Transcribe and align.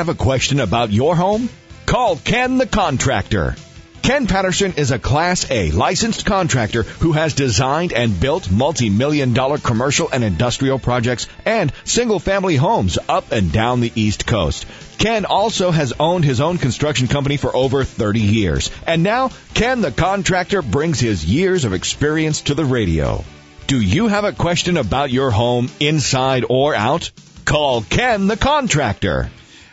have 0.00 0.08
a 0.08 0.14
question 0.14 0.60
about 0.60 0.90
your 0.90 1.14
home? 1.14 1.50
Call 1.84 2.16
Ken 2.16 2.56
the 2.56 2.66
Contractor. 2.66 3.54
Ken 4.00 4.26
Patterson 4.26 4.72
is 4.78 4.90
a 4.92 4.98
Class 4.98 5.50
A 5.50 5.72
licensed 5.72 6.24
contractor 6.24 6.84
who 6.84 7.12
has 7.12 7.34
designed 7.34 7.92
and 7.92 8.18
built 8.18 8.50
multi-million 8.50 9.34
dollar 9.34 9.58
commercial 9.58 10.08
and 10.10 10.24
industrial 10.24 10.78
projects 10.78 11.26
and 11.44 11.70
single 11.84 12.18
family 12.18 12.56
homes 12.56 12.96
up 13.10 13.30
and 13.30 13.52
down 13.52 13.82
the 13.82 13.92
East 13.94 14.26
Coast. 14.26 14.64
Ken 14.96 15.26
also 15.26 15.70
has 15.70 15.92
owned 16.00 16.24
his 16.24 16.40
own 16.40 16.56
construction 16.56 17.06
company 17.06 17.36
for 17.36 17.54
over 17.54 17.84
30 17.84 18.20
years. 18.20 18.70
And 18.86 19.02
now, 19.02 19.32
Ken 19.52 19.82
the 19.82 19.92
contractor 19.92 20.62
brings 20.62 20.98
his 20.98 21.26
years 21.26 21.66
of 21.66 21.74
experience 21.74 22.40
to 22.42 22.54
the 22.54 22.64
radio. 22.64 23.22
Do 23.66 23.78
you 23.78 24.08
have 24.08 24.24
a 24.24 24.32
question 24.32 24.78
about 24.78 25.10
your 25.10 25.30
home, 25.30 25.68
inside 25.78 26.46
or 26.48 26.74
out? 26.74 27.10
Call 27.44 27.82
Ken 27.82 28.28
the 28.28 28.38
contractor. 28.38 29.30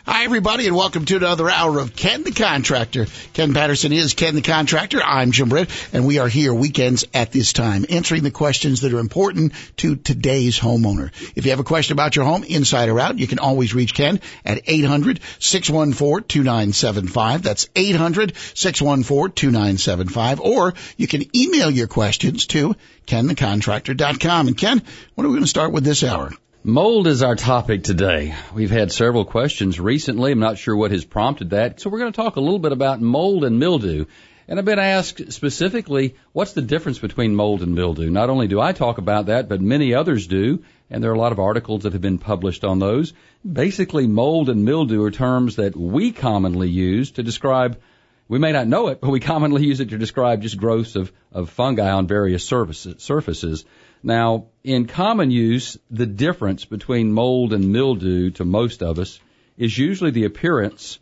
Hi, 0.10 0.24
everybody, 0.24 0.68
and 0.68 0.76
welcome 0.76 1.04
to 1.04 1.18
another 1.18 1.50
hour 1.50 1.80
of 1.80 1.94
Ken 1.94 2.24
the 2.24 2.32
Contractor. 2.32 3.08
Ken 3.34 3.54
Patterson 3.54 3.92
is 3.92 4.14
Ken 4.14 4.36
the 4.36 4.42
Contractor. 4.42 5.02
I'm 5.04 5.34
Jim 5.34 5.50
Britt, 5.50 5.70
and 5.92 6.08
we 6.08 6.20
are 6.20 6.30
here 6.30 6.54
weekends 6.54 7.04
at 7.14 7.34
this 7.34 7.52
time, 7.52 7.86
answering 7.90 8.24
the 8.24 8.32
questions 8.32 8.80
that 8.82 8.94
are 8.94 9.00
important 9.00 9.52
to 9.76 9.98
today's 9.98 10.58
homeowner. 10.58 11.12
If 11.36 11.44
you 11.44 11.52
have 11.52 11.60
a 11.60 11.66
question 11.66 11.92
about 11.92 12.16
your 12.16 12.24
home, 12.24 12.46
inside 12.46 12.88
or 12.88 13.02
out, 13.02 13.20
you 13.20 13.28
can 13.28 13.40
always 13.40 13.76
reach 13.76 13.94
Ken 13.94 14.22
at 14.46 14.66
800-614-2975. 14.66 17.42
That's 17.42 17.66
800-614-2975. 17.66 20.40
Or 20.40 20.74
you 20.96 21.08
can 21.08 21.36
email 21.36 21.70
your 21.70 21.88
questions 21.88 22.48
to 22.48 22.78
kenthecontractor.com. 23.08 24.48
And 24.48 24.58
Ken, 24.58 24.82
what 25.16 25.26
are 25.26 25.28
we 25.28 25.34
going 25.34 25.44
to 25.44 25.50
start 25.50 25.74
with 25.74 25.84
this 25.84 26.06
hour? 26.06 26.32
Mold 26.70 27.08
is 27.08 27.24
our 27.24 27.38
topic 27.38 27.84
today. 27.84 28.36
We've 28.54 28.70
had 28.70 28.92
several 28.92 29.24
questions 29.24 29.80
recently. 29.80 30.34
I'm 30.34 30.40
not 30.40 30.58
sure 30.58 30.76
what 30.76 30.92
has 30.92 31.06
prompted 31.06 31.52
that. 31.52 31.80
So 31.80 31.90
we're 31.90 32.00
going 32.00 32.12
to 32.12 32.22
talk 32.22 32.36
a 32.36 32.42
little 32.42 32.60
bit 32.60 32.74
about 32.74 33.00
mold 33.00 33.46
and 33.46 33.58
mildew. 33.58 34.04
And 34.50 34.60
I've 34.60 34.66
been 34.66 34.78
asked 34.78 35.32
specifically, 35.32 36.16
what's 36.34 36.52
the 36.52 36.62
difference 36.62 37.00
between 37.00 37.38
mold 37.38 37.64
and 37.64 37.74
mildew? 37.74 38.10
Not 38.10 38.30
only 38.30 38.50
do 38.50 38.60
I 38.60 38.74
talk 38.74 38.98
about 38.98 39.28
that, 39.28 39.48
but 39.48 39.62
many 39.62 39.94
others 39.94 40.28
do. 40.28 40.62
And 40.90 41.02
there 41.02 41.10
are 41.10 41.16
a 41.16 41.18
lot 41.18 41.32
of 41.32 41.40
articles 41.40 41.84
that 41.84 41.94
have 41.94 42.02
been 42.02 42.18
published 42.18 42.66
on 42.66 42.80
those. 42.80 43.14
Basically, 43.50 44.06
mold 44.06 44.50
and 44.50 44.66
mildew 44.66 45.04
are 45.04 45.12
terms 45.12 45.56
that 45.56 45.74
we 45.74 46.12
commonly 46.12 46.68
use 46.68 47.12
to 47.12 47.24
describe 47.24 47.80
we 48.28 48.40
may 48.40 48.52
not 48.52 48.68
know 48.68 48.90
it, 48.90 49.00
but 49.00 49.10
we 49.10 49.22
commonly 49.22 49.66
use 49.66 49.80
it 49.80 49.92
to 49.92 49.98
describe 49.98 50.42
just 50.42 50.58
growths 50.58 50.98
of, 50.98 51.14
of 51.32 51.50
fungi 51.50 51.90
on 51.90 52.08
various 52.08 52.44
surfaces. 52.44 53.64
Now, 54.04 54.46
in 54.64 54.86
common 54.86 55.32
use, 55.32 55.78
the 55.90 56.06
difference 56.06 56.66
between 56.66 57.12
mold 57.12 57.54
and 57.54 57.72
mildew 57.72 58.32
to 58.32 58.46
most 58.46 58.84
of 58.84 59.00
us 59.00 59.20
is 59.58 59.78
usually 59.78 60.12
the 60.12 60.26
appearance 60.26 61.00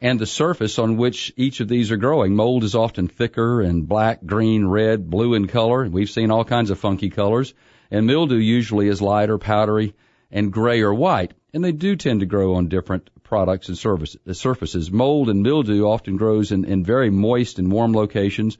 and 0.00 0.20
the 0.20 0.26
surface 0.26 0.78
on 0.78 0.96
which 0.96 1.32
each 1.36 1.60
of 1.60 1.68
these 1.68 1.90
are 1.90 1.96
growing. 1.96 2.34
Mold 2.34 2.64
is 2.64 2.74
often 2.74 3.08
thicker 3.08 3.60
and 3.60 3.88
black, 3.88 4.24
green, 4.24 4.66
red, 4.66 5.10
blue 5.10 5.34
in 5.34 5.48
color. 5.48 5.88
We've 5.88 6.10
seen 6.10 6.30
all 6.30 6.44
kinds 6.44 6.70
of 6.70 6.78
funky 6.78 7.10
colors. 7.10 7.54
And 7.90 8.06
mildew 8.06 8.36
usually 8.36 8.88
is 8.88 9.00
lighter, 9.00 9.38
powdery, 9.38 9.94
and 10.30 10.52
gray 10.52 10.82
or 10.82 10.94
white. 10.94 11.34
And 11.52 11.64
they 11.64 11.72
do 11.72 11.96
tend 11.96 12.20
to 12.20 12.26
grow 12.26 12.54
on 12.54 12.68
different 12.68 13.10
products 13.22 13.68
and 13.68 13.78
surface, 13.78 14.16
uh, 14.28 14.32
surfaces. 14.32 14.90
Mold 14.90 15.30
and 15.30 15.42
mildew 15.42 15.84
often 15.84 16.16
grows 16.16 16.52
in, 16.52 16.64
in 16.64 16.84
very 16.84 17.10
moist 17.10 17.58
and 17.58 17.72
warm 17.72 17.92
locations, 17.92 18.58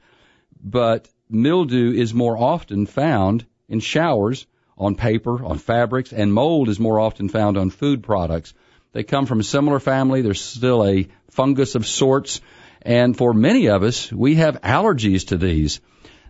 but 0.61 1.07
mildew 1.29 1.93
is 1.93 2.13
more 2.13 2.37
often 2.37 2.85
found 2.85 3.45
in 3.69 3.79
showers, 3.79 4.45
on 4.77 4.95
paper, 4.95 5.43
on 5.43 5.57
fabrics, 5.57 6.13
and 6.13 6.33
mold 6.33 6.69
is 6.69 6.79
more 6.79 6.99
often 6.99 7.29
found 7.29 7.57
on 7.57 7.69
food 7.69 8.03
products. 8.03 8.53
They 8.93 9.03
come 9.03 9.25
from 9.25 9.39
a 9.39 9.43
similar 9.43 9.79
family. 9.79 10.21
They're 10.21 10.33
still 10.33 10.85
a 10.85 11.07
fungus 11.31 11.75
of 11.75 11.85
sorts. 11.85 12.41
And 12.81 13.17
for 13.17 13.33
many 13.33 13.67
of 13.67 13.83
us, 13.83 14.11
we 14.11 14.35
have 14.35 14.61
allergies 14.61 15.27
to 15.27 15.37
these. 15.37 15.81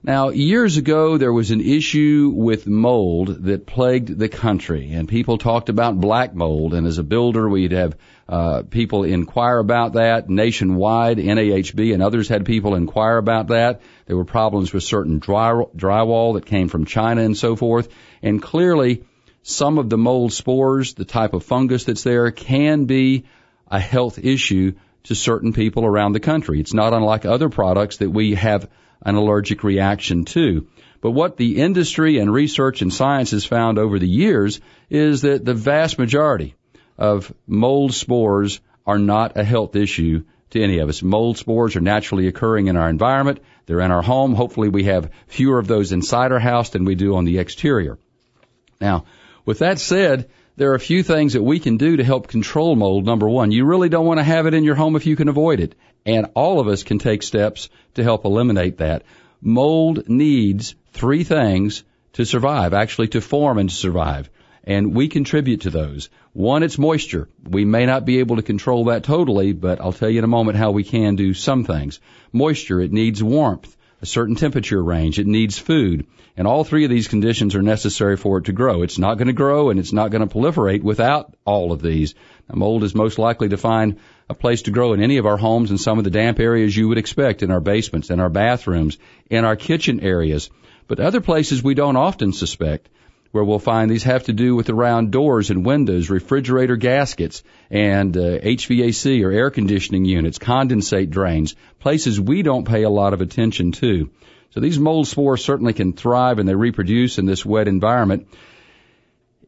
Now, 0.04 0.30
years 0.30 0.78
ago, 0.78 1.18
there 1.18 1.34
was 1.34 1.52
an 1.52 1.60
issue 1.60 2.32
with 2.34 2.68
mold 2.68 3.44
that 3.46 3.66
plagued 3.66 4.18
the 4.18 4.30
country, 4.30 4.94
and 4.94 5.08
people 5.08 5.38
talked 5.38 5.70
about 5.70 6.00
black 6.00 6.36
mold. 6.36 6.74
And 6.74 6.86
as 6.86 6.98
a 6.98 7.04
builder, 7.04 7.50
we'd 7.50 7.72
have 7.72 7.98
uh, 8.30 8.64
people 8.64 9.04
inquire 9.04 9.58
about 9.58 9.94
that 9.94 10.30
nationwide. 10.30 11.18
NAHB 11.18 11.94
and 11.94 12.04
others 12.04 12.28
had 12.28 12.46
people 12.46 12.76
inquire 12.76 13.18
about 13.18 13.48
that. 13.48 13.82
There 14.06 14.16
were 14.16 14.26
problems 14.26 14.72
with 14.72 14.84
certain 14.84 15.20
dry, 15.20 15.52
drywall 15.76 16.36
that 16.36 16.46
came 16.46 16.68
from 16.68 16.86
China 16.86 17.24
and 17.24 17.36
so 17.36 17.56
forth. 17.56 17.90
And 18.22 18.42
clearly, 18.42 19.04
some 19.42 19.78
of 19.78 19.90
the 19.90 19.98
mold 19.98 20.32
spores, 20.32 20.94
the 20.94 21.06
type 21.06 21.34
of 21.34 21.44
fungus 21.44 21.86
that's 21.86 22.04
there, 22.04 22.30
can 22.32 22.86
be 22.86 23.26
a 23.70 23.80
health 23.80 24.20
issue 24.20 24.74
to 25.04 25.16
certain 25.16 25.54
people 25.54 25.86
around 25.86 26.14
the 26.14 26.20
country. 26.20 26.60
It's 26.60 26.74
not 26.74 26.94
unlike 26.94 27.26
other 27.26 27.50
products 27.50 27.98
that 27.98 28.10
we 28.10 28.36
have 28.36 28.70
an 29.02 29.16
allergic 29.16 29.64
reaction 29.64 30.26
to. 30.26 30.68
But 31.02 31.12
what 31.12 31.38
the 31.38 31.62
industry 31.62 32.18
and 32.18 32.32
research 32.32 32.82
and 32.82 32.94
science 32.94 33.32
has 33.32 33.46
found 33.46 33.78
over 33.78 34.00
the 34.00 34.08
years 34.08 34.60
is 34.90 35.22
that 35.22 35.46
the 35.46 35.54
vast 35.54 36.00
majority 36.00 36.56
of 36.98 37.34
mold 37.46 37.94
spores 37.94 38.60
are 38.86 38.98
not 38.98 39.38
a 39.38 39.44
health 39.44 39.76
issue 39.76 40.24
to 40.52 40.64
any 40.64 40.80
of 40.80 40.90
us. 40.90 41.04
Mold 41.04 41.38
spores 41.38 41.76
are 41.76 41.82
naturally 41.82 42.28
occurring 42.28 42.68
in 42.68 42.78
our 42.78 42.90
environment. 42.90 43.40
They're 43.66 43.82
in 43.82 43.92
our 43.92 44.02
home. 44.02 44.34
Hopefully 44.34 44.70
we 44.70 44.86
have 44.86 45.12
fewer 45.28 45.60
of 45.60 45.68
those 45.68 45.92
inside 45.92 46.32
our 46.32 46.40
house 46.40 46.70
than 46.70 46.86
we 46.86 46.96
do 46.96 47.16
on 47.16 47.26
the 47.26 47.40
exterior. 47.40 47.98
Now, 48.80 49.06
with 49.46 49.60
that 49.60 49.80
said, 49.80 50.30
there 50.58 50.72
are 50.72 50.76
a 50.76 50.80
few 50.80 51.04
things 51.04 51.34
that 51.34 51.44
we 51.44 51.60
can 51.60 51.78
do 51.78 51.98
to 51.98 52.04
help 52.04 52.28
control 52.28 52.76
mold. 52.76 53.06
Number 53.06 53.30
one, 53.30 53.52
you 53.52 53.64
really 53.64 53.90
don't 53.90 54.08
want 54.08 54.20
to 54.20 54.24
have 54.24 54.48
it 54.48 54.56
in 54.56 54.64
your 54.64 54.74
home 54.74 54.96
if 54.96 55.06
you 55.06 55.16
can 55.16 55.30
avoid 55.30 55.60
it. 55.60 55.76
And 56.04 56.32
all 56.34 56.60
of 56.60 56.68
us 56.68 56.82
can 56.82 56.98
take 56.98 57.22
steps 57.22 57.70
to 57.94 58.04
help 58.04 58.26
eliminate 58.26 58.80
that. 58.80 59.04
Mold 59.40 60.10
needs 60.10 60.74
three 60.94 61.24
things 61.24 61.84
to 62.14 62.26
survive, 62.26 62.74
actually 62.74 63.10
to 63.10 63.22
form 63.22 63.60
and 63.60 63.72
survive. 63.72 64.32
And 64.64 64.96
we 64.96 65.10
contribute 65.10 65.62
to 65.62 65.70
those. 65.70 66.10
One, 66.34 66.64
it's 66.64 66.80
moisture. 66.80 67.30
We 67.48 67.64
may 67.64 67.86
not 67.86 68.04
be 68.04 68.20
able 68.20 68.38
to 68.38 68.42
control 68.42 68.86
that 68.86 69.04
totally, 69.04 69.54
but 69.54 69.80
I'll 69.80 69.94
tell 69.94 70.10
you 70.10 70.18
in 70.18 70.24
a 70.24 70.28
moment 70.28 70.58
how 70.58 70.72
we 70.72 70.84
can 70.84 71.16
do 71.16 71.36
some 71.36 71.66
things. 71.66 72.00
Moisture, 72.34 72.82
it 72.82 72.92
needs 72.92 73.24
warmth, 73.24 73.78
a 74.02 74.06
certain 74.06 74.36
temperature 74.36 74.82
range, 74.82 75.20
it 75.20 75.28
needs 75.28 75.58
food. 75.58 76.06
And 76.36 76.48
all 76.48 76.64
three 76.64 76.84
of 76.84 76.92
these 76.92 77.08
conditions 77.08 77.56
are 77.56 77.64
necessary 77.64 78.16
for 78.16 78.38
it 78.38 78.46
to 78.46 78.52
grow. 78.52 78.84
It's 78.84 79.00
not 79.00 79.18
going 79.18 79.28
to 79.28 79.34
grow 79.34 79.70
and 79.70 79.80
it's 79.80 79.94
not 79.94 80.12
going 80.12 80.28
to 80.28 80.34
proliferate 80.34 80.84
without 80.84 81.34
all 81.46 81.72
of 81.72 81.82
these. 81.82 82.14
Now, 82.48 82.60
mold 82.60 82.84
is 82.84 82.94
most 82.94 83.18
likely 83.18 83.50
to 83.50 83.58
find 83.58 83.98
a 84.30 84.36
place 84.36 84.64
to 84.64 84.72
grow 84.72 84.94
in 84.94 85.02
any 85.02 85.18
of 85.18 85.26
our 85.26 85.38
homes 85.38 85.72
in 85.72 85.78
some 85.78 85.98
of 85.98 86.04
the 86.04 86.12
damp 86.12 86.40
areas 86.40 86.78
you 86.78 86.88
would 86.90 87.00
expect 87.00 87.42
in 87.42 87.50
our 87.50 87.60
basements, 87.60 88.12
in 88.12 88.20
our 88.20 88.30
bathrooms, 88.30 88.98
in 89.30 89.46
our 89.46 89.56
kitchen 89.56 90.00
areas. 90.00 90.50
But 90.88 91.00
other 91.00 91.22
places 91.22 91.64
we 91.64 91.74
don't 91.74 91.96
often 91.96 92.34
suspect 92.34 92.90
where 93.32 93.44
we'll 93.44 93.60
find 93.60 93.90
these 93.90 94.04
have 94.04 94.24
to 94.26 94.34
do 94.34 94.56
with 94.56 94.70
around 94.70 95.12
doors 95.12 95.50
and 95.50 95.66
windows, 95.66 96.10
refrigerator 96.10 96.76
gaskets, 96.76 97.44
and 97.70 98.16
uh, 98.16 98.40
HVAC 98.40 99.24
or 99.24 99.32
air 99.32 99.50
conditioning 99.50 100.06
units, 100.06 100.40
condensate 100.40 101.10
drains, 101.10 101.56
places 101.80 102.20
we 102.20 102.42
don't 102.42 102.68
pay 102.68 102.84
a 102.84 102.90
lot 102.90 103.14
of 103.14 103.22
attention 103.22 103.72
to. 103.74 104.10
So 104.52 104.60
these 104.60 104.80
mold 104.80 105.08
spores 105.08 105.44
certainly 105.44 105.74
can 105.74 105.94
thrive 105.94 106.40
and 106.40 106.48
they 106.48 106.56
reproduce 106.56 107.18
in 107.18 107.26
this 107.26 107.46
wet 107.46 107.68
environment. 107.68 108.28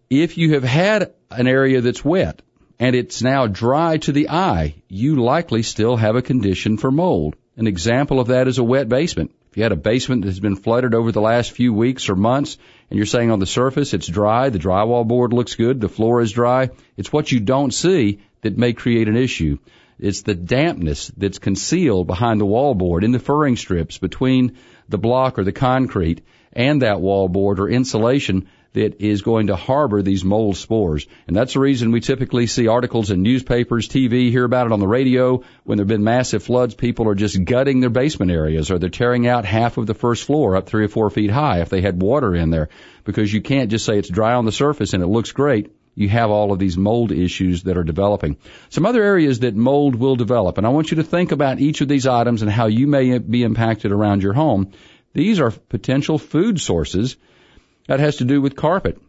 If 0.09 0.37
you 0.37 0.53
have 0.53 0.63
had 0.63 1.13
an 1.31 1.47
area 1.47 1.81
that's 1.81 2.03
wet, 2.03 2.41
and 2.79 2.95
it's 2.95 3.21
now 3.21 3.45
dry 3.45 3.97
to 3.97 4.11
the 4.11 4.29
eye, 4.29 4.75
you 4.87 5.17
likely 5.17 5.63
still 5.63 5.97
have 5.97 6.15
a 6.15 6.21
condition 6.21 6.77
for 6.77 6.91
mold. 6.91 7.35
An 7.57 7.67
example 7.67 8.21
of 8.21 8.27
that 8.27 8.47
is 8.47 8.57
a 8.57 8.63
wet 8.63 8.87
basement. 8.87 9.31
If 9.51 9.57
you 9.57 9.63
had 9.63 9.73
a 9.73 9.75
basement 9.75 10.21
that 10.21 10.29
has 10.29 10.39
been 10.39 10.55
flooded 10.55 10.93
over 10.93 11.11
the 11.11 11.21
last 11.21 11.51
few 11.51 11.73
weeks 11.73 12.07
or 12.07 12.15
months, 12.15 12.57
and 12.89 12.97
you're 12.97 13.05
saying 13.05 13.31
on 13.31 13.39
the 13.39 13.45
surface 13.45 13.93
it's 13.93 14.07
dry, 14.07 14.49
the 14.49 14.59
drywall 14.59 15.07
board 15.07 15.33
looks 15.33 15.55
good, 15.55 15.79
the 15.79 15.89
floor 15.89 16.21
is 16.21 16.31
dry, 16.31 16.69
it's 16.97 17.13
what 17.13 17.31
you 17.31 17.39
don't 17.39 17.73
see 17.73 18.19
that 18.41 18.57
may 18.57 18.73
create 18.73 19.07
an 19.07 19.17
issue. 19.17 19.57
It's 19.99 20.21
the 20.21 20.35
dampness 20.35 21.11
that's 21.17 21.39
concealed 21.39 22.07
behind 22.07 22.39
the 22.39 22.45
wall 22.45 22.73
board 22.73 23.03
in 23.03 23.11
the 23.11 23.19
furring 23.19 23.57
strips 23.57 23.97
between 23.97 24.57
the 24.87 24.97
block 24.97 25.37
or 25.37 25.43
the 25.43 25.51
concrete 25.51 26.21
and 26.53 26.81
that 26.81 27.01
wall 27.01 27.27
board 27.27 27.59
or 27.59 27.69
insulation 27.69 28.47
that 28.73 29.01
is 29.01 29.21
going 29.23 29.47
to 29.47 29.55
harbor 29.55 30.01
these 30.01 30.23
mold 30.23 30.55
spores. 30.55 31.07
And 31.27 31.35
that's 31.35 31.53
the 31.53 31.59
reason 31.59 31.91
we 31.91 32.01
typically 32.01 32.45
see 32.47 32.67
articles 32.67 33.09
in 33.09 33.23
newspapers, 33.23 33.87
TV, 33.89 34.29
hear 34.29 34.45
about 34.45 34.67
it 34.67 34.71
on 34.71 34.79
the 34.79 34.87
radio. 34.87 35.43
When 35.63 35.77
there 35.77 35.83
have 35.83 35.87
been 35.87 36.03
massive 36.03 36.43
floods, 36.43 36.75
people 36.75 37.07
are 37.09 37.15
just 37.15 37.43
gutting 37.43 37.79
their 37.79 37.89
basement 37.89 38.31
areas 38.31 38.69
or 38.69 38.77
they're 38.77 38.89
tearing 38.89 39.27
out 39.27 39.45
half 39.45 39.77
of 39.77 39.87
the 39.87 39.95
first 39.95 40.23
floor 40.23 40.55
up 40.55 40.67
three 40.67 40.85
or 40.85 40.89
four 40.89 41.09
feet 41.09 41.31
high 41.31 41.61
if 41.61 41.69
they 41.69 41.81
had 41.81 42.01
water 42.01 42.35
in 42.35 42.51
there. 42.51 42.69
Because 43.05 43.33
you 43.33 43.41
can't 43.41 43.71
just 43.71 43.85
say 43.85 43.97
it's 43.97 44.09
dry 44.09 44.33
on 44.35 44.45
the 44.45 44.51
surface 44.51 44.93
and 44.93 45.01
it 45.01 45.07
looks 45.07 45.31
great. 45.31 45.71
You 45.95 46.07
have 46.09 46.29
all 46.29 46.53
of 46.53 46.59
these 46.59 46.77
mold 46.77 47.11
issues 47.11 47.63
that 47.63 47.75
are 47.75 47.83
developing. 47.83 48.37
Some 48.69 48.85
other 48.85 49.03
areas 49.03 49.39
that 49.39 49.55
mold 49.55 49.95
will 49.95 50.15
develop, 50.15 50.57
and 50.57 50.65
I 50.65 50.69
want 50.69 50.91
you 50.91 50.97
to 50.97 51.03
think 51.03 51.33
about 51.33 51.59
each 51.59 51.81
of 51.81 51.89
these 51.89 52.07
items 52.07 52.41
and 52.41 52.49
how 52.49 52.67
you 52.67 52.87
may 52.87 53.17
be 53.17 53.43
impacted 53.43 53.91
around 53.91 54.23
your 54.23 54.31
home. 54.31 54.71
These 55.13 55.41
are 55.41 55.51
potential 55.51 56.17
food 56.17 56.61
sources 56.61 57.17
that 57.89 57.99
has 57.99 58.17
to 58.17 58.23
do 58.23 58.39
with 58.39 58.55
carpet. 58.55 59.01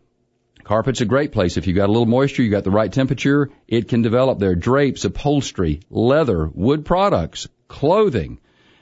Carpet's 0.65 1.03
a 1.03 1.05
great 1.05 1.33
place. 1.33 1.59
If 1.59 1.67
you've 1.67 1.77
got 1.77 1.91
a 1.91 1.93
little 1.93 2.07
moisture, 2.07 2.43
you've 2.43 2.51
got 2.51 2.65
the 2.65 2.71
right 2.71 2.91
temperature, 2.91 3.51
it 3.69 3.89
can 3.89 4.01
develop 4.01 4.39
there. 4.39 4.55
Drapes, 4.55 5.05
upholstery, 5.05 5.81
leather, 5.91 6.47
wood 6.47 6.87
products, 6.87 7.47
clothing. 7.69 8.39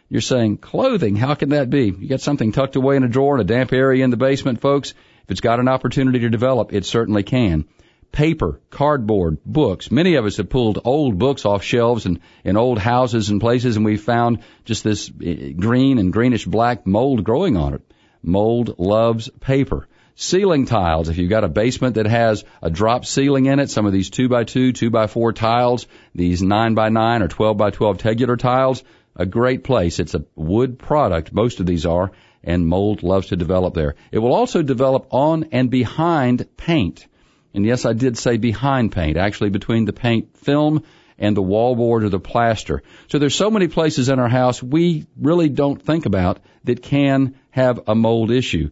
You're 0.08 0.20
saying, 0.20 0.58
clothing, 0.58 1.16
how 1.16 1.34
can 1.34 1.48
that 1.48 1.68
be? 1.68 1.86
You 1.86 2.08
got 2.08 2.20
something 2.20 2.52
tucked 2.52 2.76
away 2.76 2.94
in 2.94 3.02
a 3.02 3.08
drawer 3.08 3.34
in 3.34 3.40
a 3.40 3.44
damp 3.44 3.72
area 3.72 4.04
in 4.04 4.10
the 4.10 4.16
basement, 4.16 4.60
folks. 4.60 4.90
If 5.24 5.32
it's 5.32 5.40
got 5.40 5.58
an 5.58 5.66
opportunity 5.66 6.20
to 6.20 6.30
develop, 6.30 6.72
it 6.72 6.86
certainly 6.86 7.24
can. 7.24 7.64
Paper, 8.12 8.60
cardboard, 8.70 9.38
books. 9.44 9.90
Many 9.90 10.14
of 10.14 10.24
us 10.24 10.36
have 10.36 10.48
pulled 10.48 10.78
old 10.84 11.18
books 11.18 11.44
off 11.44 11.64
shelves 11.64 12.06
and 12.06 12.20
in 12.44 12.56
old 12.56 12.78
houses 12.78 13.30
and 13.30 13.40
places 13.40 13.74
and 13.74 13.84
we 13.84 13.96
found 13.96 14.44
just 14.64 14.84
this 14.84 15.10
eh, 15.20 15.50
green 15.50 15.98
and 15.98 16.12
greenish 16.12 16.46
black 16.46 16.86
mold 16.86 17.24
growing 17.24 17.56
on 17.56 17.74
it. 17.74 17.87
Mold 18.22 18.78
loves 18.78 19.28
paper. 19.40 19.88
Ceiling 20.14 20.66
tiles. 20.66 21.08
If 21.08 21.18
you've 21.18 21.30
got 21.30 21.44
a 21.44 21.48
basement 21.48 21.94
that 21.94 22.06
has 22.06 22.44
a 22.60 22.70
drop 22.70 23.04
ceiling 23.04 23.46
in 23.46 23.60
it, 23.60 23.70
some 23.70 23.86
of 23.86 23.92
these 23.92 24.10
2 24.10 24.28
by 24.28 24.44
2 24.44 24.72
2 24.72 24.90
by 24.90 25.06
4 25.06 25.32
tiles, 25.32 25.86
these 26.14 26.42
9 26.42 26.74
by 26.74 26.88
9 26.88 27.22
or 27.22 27.28
12 27.28 27.56
by 27.56 27.70
12 27.70 27.98
tegular 27.98 28.36
tiles, 28.36 28.82
a 29.14 29.26
great 29.26 29.62
place. 29.62 30.00
It's 30.00 30.14
a 30.14 30.24
wood 30.34 30.78
product. 30.78 31.32
Most 31.32 31.60
of 31.60 31.66
these 31.66 31.86
are 31.86 32.10
and 32.42 32.66
mold 32.66 33.02
loves 33.02 33.28
to 33.28 33.36
develop 33.36 33.74
there. 33.74 33.94
It 34.12 34.18
will 34.18 34.34
also 34.34 34.62
develop 34.62 35.08
on 35.10 35.48
and 35.52 35.70
behind 35.70 36.46
paint. 36.56 37.06
And 37.54 37.64
yes, 37.64 37.84
I 37.84 37.92
did 37.92 38.16
say 38.16 38.36
behind 38.36 38.92
paint, 38.92 39.16
actually 39.16 39.50
between 39.50 39.84
the 39.84 39.92
paint 39.92 40.36
film 40.38 40.84
and 41.18 41.36
the 41.36 41.42
wallboard 41.42 42.04
or 42.04 42.08
the 42.08 42.20
plaster. 42.20 42.82
So 43.08 43.18
there's 43.18 43.34
so 43.34 43.50
many 43.50 43.68
places 43.68 44.08
in 44.08 44.18
our 44.18 44.28
house 44.28 44.62
we 44.62 45.06
really 45.20 45.48
don't 45.48 45.82
think 45.82 46.06
about 46.06 46.38
that 46.64 46.82
can 46.82 47.34
have 47.58 47.80
a 47.86 47.94
mold 47.94 48.30
issue. 48.30 48.70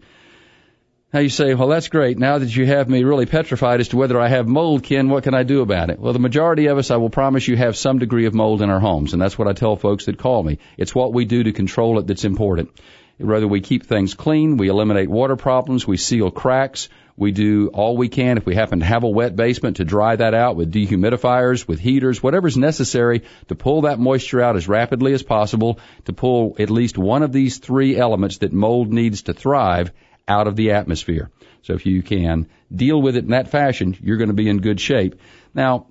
Now 1.12 1.20
you 1.20 1.28
say, 1.28 1.54
well, 1.54 1.68
that's 1.68 1.88
great. 1.88 2.18
Now 2.18 2.38
that 2.38 2.54
you 2.54 2.66
have 2.66 2.88
me 2.88 3.04
really 3.04 3.26
petrified 3.26 3.80
as 3.80 3.88
to 3.88 3.96
whether 3.96 4.20
I 4.20 4.28
have 4.28 4.46
mold, 4.46 4.82
Ken, 4.82 5.08
what 5.08 5.22
can 5.24 5.34
I 5.34 5.44
do 5.44 5.60
about 5.60 5.90
it? 5.90 5.98
Well, 5.98 6.12
the 6.12 6.18
majority 6.18 6.66
of 6.66 6.78
us, 6.78 6.90
I 6.90 6.96
will 6.96 7.10
promise 7.10 7.48
you, 7.48 7.56
have 7.56 7.76
some 7.76 7.98
degree 7.98 8.26
of 8.26 8.34
mold 8.34 8.60
in 8.60 8.70
our 8.70 8.80
homes, 8.80 9.12
and 9.12 9.22
that's 9.22 9.38
what 9.38 9.48
I 9.48 9.52
tell 9.52 9.76
folks 9.76 10.06
that 10.06 10.18
call 10.18 10.42
me. 10.42 10.58
It's 10.76 10.94
what 10.94 11.12
we 11.12 11.24
do 11.24 11.44
to 11.44 11.52
control 11.52 11.98
it 11.98 12.06
that's 12.06 12.24
important. 12.24 12.70
Whether 13.18 13.48
we 13.48 13.60
keep 13.60 13.86
things 13.86 14.14
clean, 14.14 14.56
we 14.56 14.68
eliminate 14.68 15.08
water 15.08 15.36
problems, 15.36 15.86
we 15.86 15.96
seal 15.96 16.30
cracks, 16.30 16.88
we 17.16 17.32
do 17.32 17.68
all 17.68 17.96
we 17.96 18.08
can 18.08 18.36
if 18.36 18.44
we 18.44 18.54
happen 18.54 18.80
to 18.80 18.84
have 18.84 19.02
a 19.02 19.08
wet 19.08 19.34
basement 19.36 19.78
to 19.78 19.84
dry 19.84 20.16
that 20.16 20.34
out 20.34 20.56
with 20.56 20.72
dehumidifiers, 20.72 21.66
with 21.66 21.80
heaters, 21.80 22.22
whatever's 22.22 22.56
necessary 22.56 23.22
to 23.48 23.54
pull 23.54 23.82
that 23.82 23.98
moisture 23.98 24.42
out 24.42 24.56
as 24.56 24.68
rapidly 24.68 25.14
as 25.14 25.22
possible, 25.22 25.78
to 26.04 26.12
pull 26.12 26.56
at 26.58 26.70
least 26.70 26.98
one 26.98 27.22
of 27.22 27.32
these 27.32 27.58
three 27.58 27.96
elements 27.96 28.38
that 28.38 28.52
mold 28.52 28.92
needs 28.92 29.22
to 29.22 29.32
thrive 29.32 29.92
out 30.28 30.46
of 30.46 30.56
the 30.56 30.72
atmosphere. 30.72 31.30
So 31.62 31.72
if 31.72 31.86
you 31.86 32.02
can 32.02 32.48
deal 32.74 33.00
with 33.00 33.16
it 33.16 33.24
in 33.24 33.30
that 33.30 33.48
fashion, 33.48 33.96
you're 34.00 34.18
going 34.18 34.28
to 34.28 34.34
be 34.34 34.48
in 34.48 34.58
good 34.58 34.80
shape. 34.80 35.20
Now, 35.54 35.86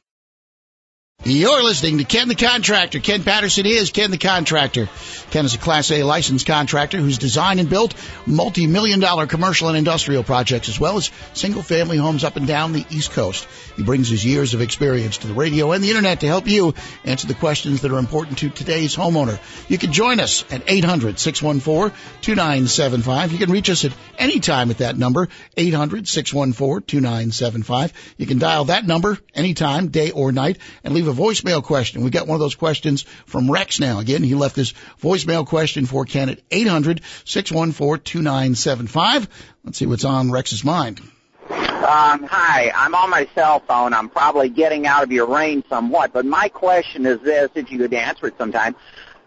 You're 1.25 1.63
listening 1.63 1.99
to 1.99 2.03
Ken 2.03 2.27
the 2.27 2.35
Contractor. 2.35 2.99
Ken 2.99 3.23
Patterson 3.23 3.65
is 3.65 3.91
Ken 3.91 4.11
the 4.11 4.17
Contractor. 4.17 4.89
Ken 5.31 5.45
is 5.45 5.55
a 5.55 5.57
Class 5.57 5.89
A 5.89 6.03
licensed 6.03 6.45
contractor 6.45 6.97
who's 6.97 7.17
designed 7.17 7.61
and 7.61 7.69
built 7.69 7.95
multi-million 8.25 8.99
dollar 8.99 9.25
commercial 9.25 9.69
and 9.69 9.77
industrial 9.77 10.25
projects 10.25 10.67
as 10.67 10.81
well 10.81 10.97
as 10.97 11.11
single 11.31 11.61
family 11.61 11.95
homes 11.95 12.25
up 12.25 12.35
and 12.35 12.45
down 12.45 12.73
the 12.73 12.85
East 12.89 13.11
Coast. 13.11 13.47
He 13.77 13.83
brings 13.83 14.09
his 14.09 14.25
years 14.25 14.53
of 14.53 14.59
experience 14.59 15.19
to 15.19 15.27
the 15.27 15.33
radio 15.33 15.71
and 15.71 15.81
the 15.81 15.91
internet 15.91 16.19
to 16.19 16.27
help 16.27 16.45
you 16.45 16.73
answer 17.05 17.25
the 17.25 17.35
questions 17.35 17.83
that 17.83 17.93
are 17.93 17.99
important 17.99 18.39
to 18.39 18.49
today's 18.49 18.93
homeowner. 18.93 19.39
You 19.69 19.77
can 19.77 19.93
join 19.93 20.19
us 20.19 20.43
at 20.51 20.65
800-614-2975. 20.65 23.31
You 23.31 23.37
can 23.37 23.49
reach 23.49 23.69
us 23.69 23.85
at 23.85 23.93
any 24.17 24.41
time 24.41 24.71
at 24.71 24.79
that 24.79 24.97
number, 24.97 25.29
800-614-2975. 25.55 27.93
You 28.17 28.27
can 28.27 28.39
dial 28.39 28.65
that 28.65 28.85
number 28.85 29.17
anytime, 29.33 29.87
day 29.87 30.11
or 30.11 30.33
night, 30.33 30.57
and 30.83 30.93
leave 30.93 31.02
a 31.07 31.13
voicemail 31.13 31.63
question. 31.63 32.03
We 32.03 32.09
got 32.09 32.27
one 32.27 32.35
of 32.35 32.39
those 32.39 32.55
questions 32.55 33.03
from 33.25 33.51
Rex 33.51 33.79
now. 33.79 33.99
Again, 33.99 34.23
he 34.23 34.33
left 34.35 34.55
his 34.55 34.73
voicemail 35.01 35.45
question 35.45 35.85
for 35.85 36.05
Ken 36.05 36.29
at 36.29 36.49
800-614-2975. 36.49 39.27
Let's 39.63 39.77
see 39.77 39.85
what's 39.85 40.05
on 40.05 40.31
Rex's 40.31 40.63
mind. 40.63 41.01
Um, 41.49 42.23
hi, 42.23 42.71
I'm 42.73 42.95
on 42.95 43.09
my 43.09 43.27
cell 43.35 43.59
phone. 43.59 43.93
I'm 43.93 44.07
probably 44.07 44.47
getting 44.47 44.87
out 44.87 45.03
of 45.03 45.11
your 45.11 45.27
range 45.27 45.65
somewhat, 45.67 46.13
but 46.13 46.25
my 46.25 46.47
question 46.47 47.05
is 47.05 47.19
this, 47.19 47.49
if 47.55 47.69
you 47.71 47.77
could 47.77 47.93
answer 47.93 48.27
it 48.27 48.37
sometime. 48.37 48.77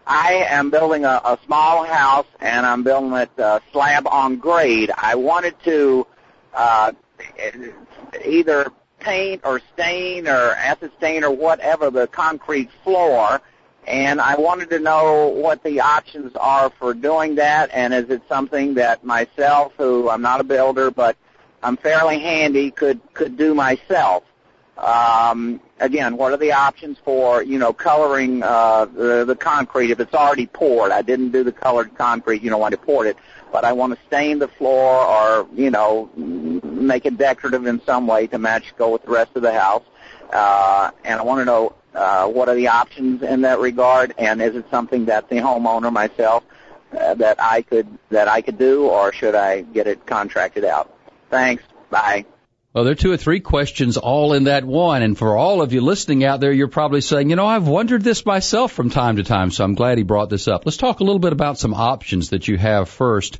I 0.07 0.47
am 0.49 0.71
building 0.71 1.05
a, 1.05 1.21
a 1.23 1.37
small 1.45 1.83
house, 1.83 2.25
and 2.39 2.65
I'm 2.65 2.81
building 2.83 3.13
it 3.13 3.29
uh, 3.37 3.59
slab 3.71 4.07
on 4.07 4.37
grade. 4.37 4.89
I 4.97 5.13
wanted 5.15 5.53
to 5.65 6.07
uh, 6.53 6.93
either 8.25 8.71
paint 8.99 9.41
or 9.43 9.61
stain 9.73 10.27
or 10.27 10.51
acid 10.51 10.91
stain 10.97 11.23
or 11.23 11.31
whatever 11.31 11.89
the 11.89 12.07
concrete 12.07 12.69
floor. 12.83 13.41
And 13.85 14.19
I 14.19 14.35
wanted 14.35 14.69
to 14.71 14.79
know 14.79 15.29
what 15.29 15.63
the 15.63 15.79
options 15.79 16.35
are 16.35 16.69
for 16.77 16.93
doing 16.93 17.35
that, 17.35 17.69
and 17.71 17.93
is 17.93 18.09
it 18.09 18.21
something 18.27 18.73
that 18.73 19.05
myself, 19.05 19.71
who 19.77 20.09
I'm 20.09 20.21
not 20.21 20.41
a 20.41 20.43
builder, 20.43 20.91
but 20.91 21.15
I'm 21.63 21.77
fairly 21.77 22.19
handy, 22.19 22.69
could 22.69 22.99
could 23.13 23.37
do 23.37 23.55
myself. 23.55 24.23
Um, 24.77 25.59
again, 25.79 26.17
what 26.17 26.33
are 26.33 26.37
the 26.37 26.51
options 26.51 26.97
for 27.03 27.41
you 27.43 27.57
know 27.57 27.73
coloring 27.73 28.43
uh, 28.43 28.85
the 28.85 29.23
the 29.25 29.35
concrete 29.35 29.89
if 29.91 29.99
it's 29.99 30.13
already 30.13 30.47
poured? 30.47 30.91
I 30.91 31.01
didn't 31.01 31.31
do 31.31 31.43
the 31.43 31.51
colored 31.51 31.97
concrete, 31.97 32.43
you 32.43 32.49
know, 32.49 32.57
when 32.57 32.73
I 32.73 32.77
poured 32.77 33.07
it, 33.07 33.17
but 33.51 33.63
I 33.63 33.73
want 33.73 33.97
to 33.97 34.05
stain 34.07 34.39
the 34.39 34.49
floor 34.49 35.05
or 35.05 35.47
you 35.53 35.71
know 35.71 36.09
make 36.81 37.05
it 37.05 37.17
decorative 37.17 37.65
in 37.65 37.81
some 37.85 38.07
way 38.07 38.27
to 38.27 38.37
match 38.37 38.73
go 38.77 38.91
with 38.91 39.03
the 39.03 39.11
rest 39.11 39.31
of 39.35 39.41
the 39.41 39.53
house. 39.53 39.83
Uh, 40.31 40.91
and 41.03 41.19
I 41.19 41.23
want 41.23 41.41
to 41.41 41.45
know 41.45 41.75
uh, 41.93 42.27
what 42.27 42.49
are 42.49 42.55
the 42.55 42.67
options 42.67 43.23
in 43.23 43.41
that 43.41 43.59
regard, 43.59 44.13
and 44.17 44.41
is 44.41 44.55
it 44.55 44.65
something 44.69 45.05
that 45.05 45.29
the 45.29 45.37
homeowner 45.37 45.91
myself 45.91 46.43
uh, 46.91 47.13
that 47.15 47.41
I 47.41 47.61
could 47.61 47.87
that 48.09 48.27
I 48.27 48.41
could 48.41 48.57
do, 48.57 48.87
or 48.87 49.13
should 49.13 49.35
I 49.35 49.61
get 49.61 49.87
it 49.87 50.05
contracted 50.05 50.65
out? 50.65 50.93
Thanks. 51.29 51.63
Bye. 51.89 52.25
Well, 52.73 52.83
there 52.83 52.91
are 52.91 52.95
two 52.95 53.11
or 53.11 53.17
three 53.17 53.39
questions 53.39 53.97
all 53.97 54.33
in 54.33 54.43
that 54.43 54.63
one. 54.63 55.01
And 55.01 55.17
for 55.17 55.35
all 55.35 55.63
of 55.63 55.73
you 55.73 55.81
listening 55.81 56.23
out 56.23 56.41
there, 56.41 56.51
you're 56.51 56.67
probably 56.67 57.01
saying, 57.01 57.31
you 57.31 57.35
know, 57.35 57.47
I've 57.47 57.67
wondered 57.67 58.03
this 58.03 58.23
myself 58.23 58.71
from 58.71 58.91
time 58.91 59.15
to 59.15 59.23
time, 59.23 59.49
so 59.49 59.63
I'm 59.63 59.73
glad 59.73 59.97
he 59.97 60.03
brought 60.03 60.29
this 60.29 60.47
up. 60.47 60.63
Let's 60.63 60.77
talk 60.77 60.99
a 60.99 61.03
little 61.03 61.17
bit 61.17 61.33
about 61.33 61.57
some 61.57 61.73
options 61.73 62.29
that 62.29 62.47
you 62.47 62.55
have 62.57 62.87
first. 62.87 63.39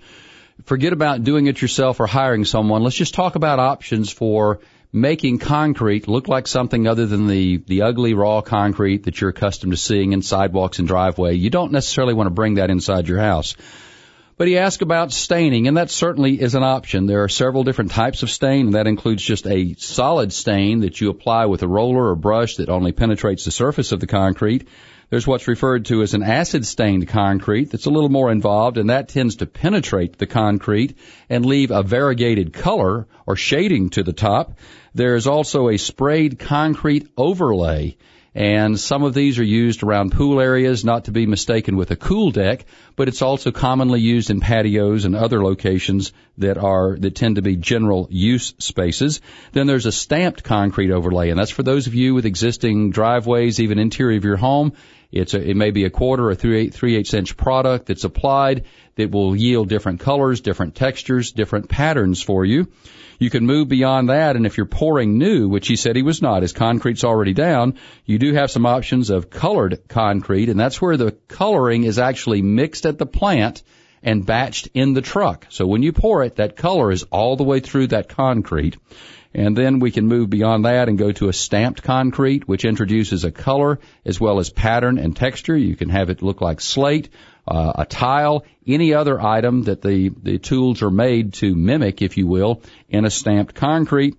Forget 0.65 0.93
about 0.93 1.23
doing 1.23 1.47
it 1.47 1.61
yourself 1.61 1.99
or 1.99 2.07
hiring 2.07 2.45
someone. 2.45 2.83
Let's 2.83 2.95
just 2.95 3.13
talk 3.13 3.35
about 3.35 3.59
options 3.59 4.11
for 4.11 4.59
making 4.91 5.39
concrete 5.39 6.07
look 6.07 6.27
like 6.27 6.47
something 6.47 6.87
other 6.87 7.05
than 7.05 7.27
the, 7.27 7.57
the 7.57 7.83
ugly 7.83 8.13
raw 8.13 8.41
concrete 8.41 9.03
that 9.03 9.19
you're 9.19 9.29
accustomed 9.29 9.73
to 9.73 9.77
seeing 9.77 10.13
in 10.13 10.21
sidewalks 10.21 10.79
and 10.79 10.87
driveway. 10.87 11.35
You 11.35 11.49
don't 11.49 11.71
necessarily 11.71 12.13
want 12.13 12.27
to 12.27 12.31
bring 12.31 12.55
that 12.55 12.69
inside 12.69 13.07
your 13.07 13.19
house. 13.19 13.55
But 14.37 14.47
he 14.47 14.59
asked 14.59 14.83
about 14.83 15.11
staining, 15.11 15.67
and 15.67 15.77
that 15.77 15.89
certainly 15.89 16.39
is 16.39 16.53
an 16.53 16.61
option. 16.61 17.07
There 17.07 17.23
are 17.23 17.29
several 17.29 17.63
different 17.63 17.89
types 17.89 18.21
of 18.21 18.29
stain, 18.29 18.67
and 18.67 18.75
that 18.75 18.85
includes 18.85 19.23
just 19.23 19.47
a 19.47 19.73
solid 19.79 20.31
stain 20.31 20.81
that 20.81 21.01
you 21.01 21.09
apply 21.09 21.47
with 21.47 21.63
a 21.63 21.67
roller 21.67 22.09
or 22.09 22.15
brush 22.15 22.57
that 22.57 22.69
only 22.69 22.91
penetrates 22.91 23.45
the 23.45 23.51
surface 23.51 23.91
of 23.91 23.99
the 23.99 24.05
concrete. 24.05 24.67
There's 25.09 25.25
what's 25.25 25.47
referred 25.47 25.85
to 25.85 26.03
as 26.03 26.13
an 26.13 26.21
acid 26.21 26.67
stained 26.67 27.07
concrete 27.07 27.71
that's 27.71 27.87
a 27.87 27.89
little 27.89 28.09
more 28.09 28.31
involved, 28.31 28.77
and 28.77 28.91
that 28.91 29.09
tends 29.09 29.37
to 29.37 29.47
penetrate 29.47 30.19
the 30.19 30.27
concrete 30.27 30.99
and 31.29 31.43
leave 31.43 31.71
a 31.71 31.81
variegated 31.81 32.53
color 32.53 33.07
or 33.25 33.37
shading 33.37 33.89
to 33.91 34.03
the 34.03 34.13
top. 34.13 34.59
There's 34.93 35.25
also 35.25 35.69
a 35.69 35.77
sprayed 35.77 36.37
concrete 36.37 37.07
overlay 37.17 37.97
and 38.37 38.79
some 38.79 39.01
of 39.01 39.15
these 39.15 39.39
are 39.39 39.43
used 39.43 39.81
around 39.81 40.11
pool 40.11 40.39
areas, 40.39 40.85
not 40.85 41.05
to 41.05 41.11
be 41.11 41.25
mistaken 41.25 41.75
with 41.75 41.89
a 41.89 41.95
cool 41.95 42.29
deck, 42.29 42.67
but 42.95 43.07
it's 43.07 43.23
also 43.23 43.51
commonly 43.51 43.99
used 43.99 44.29
in 44.29 44.41
patios 44.41 45.05
and 45.05 45.15
other 45.15 45.43
locations 45.43 46.13
that 46.37 46.59
are, 46.59 46.95
that 46.99 47.15
tend 47.15 47.37
to 47.37 47.41
be 47.41 47.55
general 47.55 48.07
use 48.11 48.53
spaces. 48.59 49.21
Then 49.53 49.65
there's 49.65 49.87
a 49.87 49.91
stamped 49.91 50.43
concrete 50.43 50.91
overlay, 50.91 51.31
and 51.31 51.39
that's 51.39 51.49
for 51.49 51.63
those 51.63 51.87
of 51.87 51.95
you 51.95 52.13
with 52.13 52.27
existing 52.27 52.91
driveways, 52.91 53.59
even 53.59 53.79
interior 53.79 54.19
of 54.19 54.23
your 54.23 54.37
home. 54.37 54.73
It's 55.11 55.33
a, 55.33 55.49
it 55.49 55.55
may 55.55 55.71
be 55.71 55.85
a 55.85 55.89
quarter 55.89 56.29
or 56.29 56.35
three 56.35 56.59
eight, 56.59 56.73
three 56.73 56.95
eighths 56.97 57.13
inch 57.13 57.37
product 57.37 57.85
that's 57.85 58.03
applied 58.03 58.65
that 58.95 59.11
will 59.11 59.35
yield 59.35 59.69
different 59.69 60.01
colors, 60.01 60.41
different 60.41 60.75
textures, 60.75 61.31
different 61.31 61.69
patterns 61.69 62.21
for 62.21 62.43
you. 62.43 62.67
You 63.19 63.29
can 63.29 63.45
move 63.45 63.67
beyond 63.67 64.09
that, 64.09 64.35
and 64.35 64.45
if 64.45 64.57
you're 64.57 64.67
pouring 64.67 65.17
new, 65.17 65.49
which 65.49 65.67
he 65.67 65.75
said 65.75 65.95
he 65.95 66.03
was 66.03 66.21
not, 66.21 66.43
his 66.43 66.53
concrete's 66.53 67.03
already 67.03 67.33
down, 67.33 67.75
you 68.05 68.19
do 68.19 68.33
have 68.33 68.51
some 68.51 68.65
options 68.65 69.09
of 69.09 69.29
colored 69.29 69.87
concrete, 69.87 70.49
and 70.49 70.59
that's 70.59 70.81
where 70.81 70.97
the 70.97 71.13
coloring 71.27 71.83
is 71.83 71.97
actually 71.97 72.43
mixed 72.43 72.85
at 72.85 72.99
the 72.99 73.07
plant 73.07 73.63
and 74.03 74.27
batched 74.27 74.69
in 74.75 74.93
the 74.93 75.01
truck. 75.01 75.47
So 75.49 75.65
when 75.65 75.81
you 75.81 75.93
pour 75.93 76.23
it, 76.23 76.35
that 76.35 76.55
color 76.55 76.91
is 76.91 77.03
all 77.03 77.35
the 77.35 77.43
way 77.43 77.59
through 77.59 77.87
that 77.87 78.09
concrete. 78.09 78.77
And 79.37 79.55
then 79.55 79.77
we 79.77 79.91
can 79.91 80.07
move 80.07 80.31
beyond 80.31 80.65
that 80.65 80.89
and 80.89 80.97
go 80.97 81.11
to 81.11 81.29
a 81.29 81.33
stamped 81.33 81.83
concrete, 81.83 82.47
which 82.47 82.65
introduces 82.65 83.23
a 83.23 83.31
color 83.31 83.79
as 84.03 84.19
well 84.19 84.39
as 84.39 84.49
pattern 84.49 84.97
and 84.97 85.15
texture. 85.15 85.55
You 85.55 85.75
can 85.75 85.89
have 85.89 86.09
it 86.09 86.23
look 86.23 86.41
like 86.41 86.59
slate 86.59 87.09
uh, 87.47 87.73
a 87.75 87.85
tile, 87.85 88.45
any 88.65 88.95
other 88.95 89.21
item 89.21 89.61
that 89.63 89.83
the, 89.83 90.09
the 90.09 90.39
tools 90.39 90.81
are 90.81 90.89
made 90.89 91.33
to 91.33 91.55
mimic, 91.55 92.01
if 92.01 92.17
you 92.17 92.25
will, 92.25 92.63
in 92.89 93.05
a 93.05 93.11
stamped 93.11 93.53
concrete. 93.53 94.17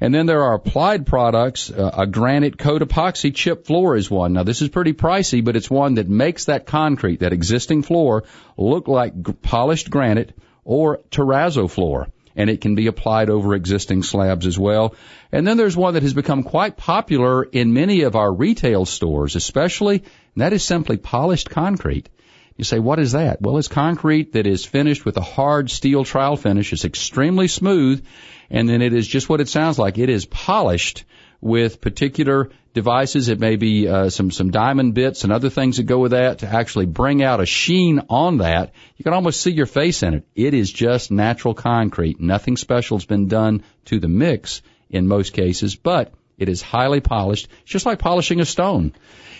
And 0.00 0.14
then 0.14 0.26
there 0.26 0.44
are 0.44 0.54
applied 0.54 1.04
products. 1.04 1.68
Uh, 1.68 1.90
a 1.92 2.06
granite 2.06 2.56
coat 2.56 2.80
epoxy 2.80 3.34
chip 3.34 3.66
floor 3.66 3.96
is 3.96 4.08
one. 4.08 4.34
Now 4.34 4.44
this 4.44 4.62
is 4.62 4.68
pretty 4.68 4.92
pricey, 4.92 5.44
but 5.44 5.56
it's 5.56 5.68
one 5.68 5.94
that 5.94 6.08
makes 6.08 6.44
that 6.44 6.64
concrete, 6.64 7.20
that 7.20 7.32
existing 7.32 7.82
floor, 7.82 8.22
look 8.56 8.86
like 8.86 9.20
g- 9.20 9.32
polished 9.32 9.90
granite 9.90 10.32
or 10.64 11.00
terrazzo 11.10 11.68
floor. 11.68 12.06
And 12.36 12.48
it 12.48 12.60
can 12.60 12.74
be 12.74 12.86
applied 12.86 13.28
over 13.28 13.54
existing 13.54 14.02
slabs 14.02 14.46
as 14.46 14.58
well. 14.58 14.94
And 15.32 15.46
then 15.46 15.56
there's 15.56 15.76
one 15.76 15.94
that 15.94 16.02
has 16.02 16.14
become 16.14 16.42
quite 16.42 16.76
popular 16.76 17.42
in 17.42 17.72
many 17.72 18.02
of 18.02 18.16
our 18.16 18.32
retail 18.32 18.84
stores, 18.86 19.36
especially, 19.36 19.96
and 19.96 20.42
that 20.42 20.52
is 20.52 20.62
simply 20.62 20.96
polished 20.96 21.50
concrete. 21.50 22.08
You 22.56 22.64
say, 22.64 22.78
what 22.78 22.98
is 22.98 23.12
that? 23.12 23.40
Well, 23.40 23.56
it's 23.56 23.68
concrete 23.68 24.34
that 24.34 24.46
is 24.46 24.66
finished 24.66 25.04
with 25.04 25.16
a 25.16 25.22
hard 25.22 25.70
steel 25.70 26.04
trowel 26.04 26.36
finish. 26.36 26.72
It's 26.72 26.84
extremely 26.84 27.48
smooth, 27.48 28.04
and 28.50 28.68
then 28.68 28.82
it 28.82 28.92
is 28.92 29.08
just 29.08 29.28
what 29.28 29.40
it 29.40 29.48
sounds 29.48 29.78
like. 29.78 29.96
It 29.96 30.10
is 30.10 30.26
polished 30.26 31.04
with 31.40 31.80
particular 31.80 32.50
devices. 32.74 33.28
It 33.28 33.40
may 33.40 33.56
be 33.56 33.88
uh, 33.88 34.10
some 34.10 34.30
some 34.30 34.50
diamond 34.50 34.94
bits 34.94 35.24
and 35.24 35.32
other 35.32 35.50
things 35.50 35.76
that 35.76 35.84
go 35.84 35.98
with 35.98 36.12
that 36.12 36.40
to 36.40 36.48
actually 36.48 36.86
bring 36.86 37.22
out 37.22 37.40
a 37.40 37.46
sheen 37.46 38.02
on 38.08 38.38
that. 38.38 38.72
You 38.96 39.02
can 39.02 39.12
almost 39.12 39.40
see 39.40 39.52
your 39.52 39.66
face 39.66 40.02
in 40.02 40.14
it. 40.14 40.26
It 40.34 40.54
is 40.54 40.70
just 40.72 41.10
natural 41.10 41.54
concrete. 41.54 42.20
Nothing 42.20 42.56
special 42.56 42.98
has 42.98 43.06
been 43.06 43.28
done 43.28 43.64
to 43.86 43.98
the 44.00 44.08
mix 44.08 44.62
in 44.90 45.08
most 45.08 45.32
cases, 45.32 45.76
but 45.76 46.12
it 46.38 46.48
is 46.48 46.62
highly 46.62 47.00
polished. 47.00 47.48
It's 47.62 47.70
just 47.70 47.86
like 47.86 47.98
polishing 47.98 48.40
a 48.40 48.44
stone. 48.44 48.94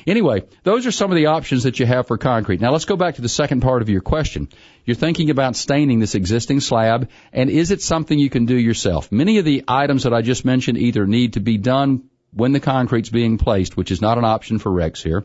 Anyway, 0.06 0.44
those 0.62 0.86
are 0.86 0.92
some 0.92 1.10
of 1.10 1.16
the 1.16 1.26
options 1.26 1.64
that 1.64 1.78
you 1.78 1.86
have 1.86 2.06
for 2.06 2.18
concrete. 2.18 2.60
Now 2.60 2.72
let's 2.72 2.84
go 2.84 2.96
back 2.96 3.16
to 3.16 3.22
the 3.22 3.28
second 3.28 3.60
part 3.60 3.82
of 3.82 3.88
your 3.88 4.00
question. 4.00 4.48
You're 4.84 4.96
thinking 4.96 5.30
about 5.30 5.56
staining 5.56 6.00
this 6.00 6.14
existing 6.14 6.60
slab, 6.60 7.08
and 7.32 7.50
is 7.50 7.70
it 7.70 7.82
something 7.82 8.18
you 8.18 8.30
can 8.30 8.46
do 8.46 8.56
yourself? 8.56 9.12
Many 9.12 9.38
of 9.38 9.44
the 9.44 9.64
items 9.68 10.04
that 10.04 10.14
I 10.14 10.22
just 10.22 10.44
mentioned 10.44 10.78
either 10.78 11.06
need 11.06 11.34
to 11.34 11.40
be 11.40 11.58
done 11.58 12.04
when 12.32 12.52
the 12.52 12.60
concrete's 12.60 13.10
being 13.10 13.38
placed, 13.38 13.76
which 13.76 13.90
is 13.90 14.00
not 14.00 14.18
an 14.18 14.24
option 14.24 14.58
for 14.58 14.70
Rex 14.70 15.02
here, 15.02 15.24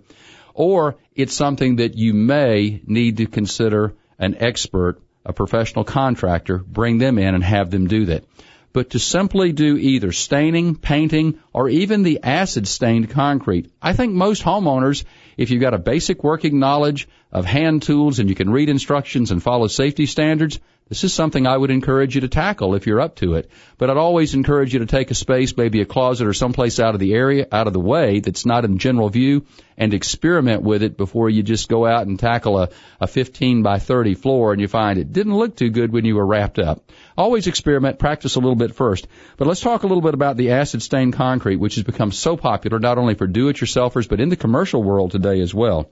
or 0.53 0.95
it's 1.15 1.33
something 1.33 1.77
that 1.77 1.95
you 1.95 2.13
may 2.13 2.81
need 2.85 3.17
to 3.17 3.27
consider 3.27 3.93
an 4.17 4.35
expert, 4.39 5.01
a 5.25 5.33
professional 5.33 5.83
contractor, 5.83 6.57
bring 6.57 6.97
them 6.97 7.17
in 7.17 7.35
and 7.35 7.43
have 7.43 7.69
them 7.69 7.87
do 7.87 8.05
that 8.05 8.23
but 8.75 8.89
to 8.89 8.99
simply 8.99 9.53
do 9.53 9.77
either 9.77 10.11
staining, 10.11 10.75
painting, 10.75 11.39
or 11.53 11.69
even 11.69 12.03
the 12.03 12.19
acid 12.23 12.67
stained 12.67 13.09
concrete. 13.09 13.71
I 13.81 13.93
think 13.93 14.13
most 14.13 14.43
homeowners, 14.43 15.05
if 15.37 15.49
you've 15.49 15.61
got 15.61 15.73
a 15.73 15.77
basic 15.77 16.25
working 16.25 16.59
knowledge 16.59 17.07
of 17.31 17.45
hand 17.45 17.83
tools 17.83 18.19
and 18.19 18.27
you 18.27 18.35
can 18.35 18.49
read 18.49 18.67
instructions 18.67 19.31
and 19.31 19.41
follow 19.41 19.67
safety 19.67 20.05
standards, 20.05 20.59
this 20.87 21.03
is 21.03 21.15
something 21.15 21.47
I 21.47 21.57
would 21.57 21.71
encourage 21.71 22.13
you 22.13 22.21
to 22.21 22.27
tackle 22.27 22.75
if 22.75 22.85
you're 22.85 23.01
up 23.01 23.15
to 23.15 23.33
it. 23.33 23.49
But 23.79 23.89
I'd 23.89 23.97
always 23.97 24.35
encourage 24.35 24.71
you 24.71 24.79
to 24.79 24.85
take 24.85 25.09
a 25.09 25.15
space, 25.15 25.57
maybe 25.57 25.81
a 25.81 25.85
closet 25.85 26.27
or 26.27 26.33
someplace 26.33 26.79
out 26.79 26.93
of 26.93 26.99
the 26.99 27.15
area, 27.15 27.47
out 27.51 27.65
of 27.65 27.73
the 27.73 27.79
way 27.79 28.19
that's 28.19 28.45
not 28.45 28.65
in 28.65 28.77
general 28.77 29.09
view 29.09 29.47
and 29.77 29.95
experiment 29.95 30.61
with 30.61 30.83
it 30.83 30.95
before 30.95 31.27
you 31.27 31.41
just 31.41 31.69
go 31.69 31.87
out 31.87 32.05
and 32.05 32.19
tackle 32.19 32.59
a, 32.59 32.69
a 33.01 33.07
15 33.07 33.63
by 33.63 33.79
30 33.79 34.13
floor 34.13 34.51
and 34.51 34.61
you 34.61 34.67
find 34.67 34.99
it 34.99 35.11
didn't 35.11 35.35
look 35.35 35.55
too 35.55 35.71
good 35.71 35.91
when 35.91 36.05
you 36.05 36.17
were 36.17 36.25
wrapped 36.25 36.59
up. 36.59 36.91
Always 37.17 37.47
experiment, 37.47 37.97
practice 37.97 38.35
a 38.35 38.39
little 38.39 38.55
bit 38.55 38.75
first. 38.75 39.07
But 39.37 39.47
let's 39.47 39.61
talk 39.61 39.81
a 39.81 39.87
little 39.87 40.03
bit 40.03 40.13
about 40.13 40.37
the 40.37 40.51
acid 40.51 40.83
stained 40.83 41.13
concrete, 41.13 41.55
which 41.55 41.75
has 41.75 41.83
become 41.83 42.11
so 42.11 42.37
popular 42.37 42.77
not 42.77 42.99
only 42.99 43.15
for 43.15 43.25
do-it-yourselfers, 43.25 44.07
but 44.07 44.19
in 44.19 44.29
the 44.29 44.35
commercial 44.35 44.83
world 44.83 45.09
today 45.09 45.41
as 45.41 45.51
well. 45.51 45.89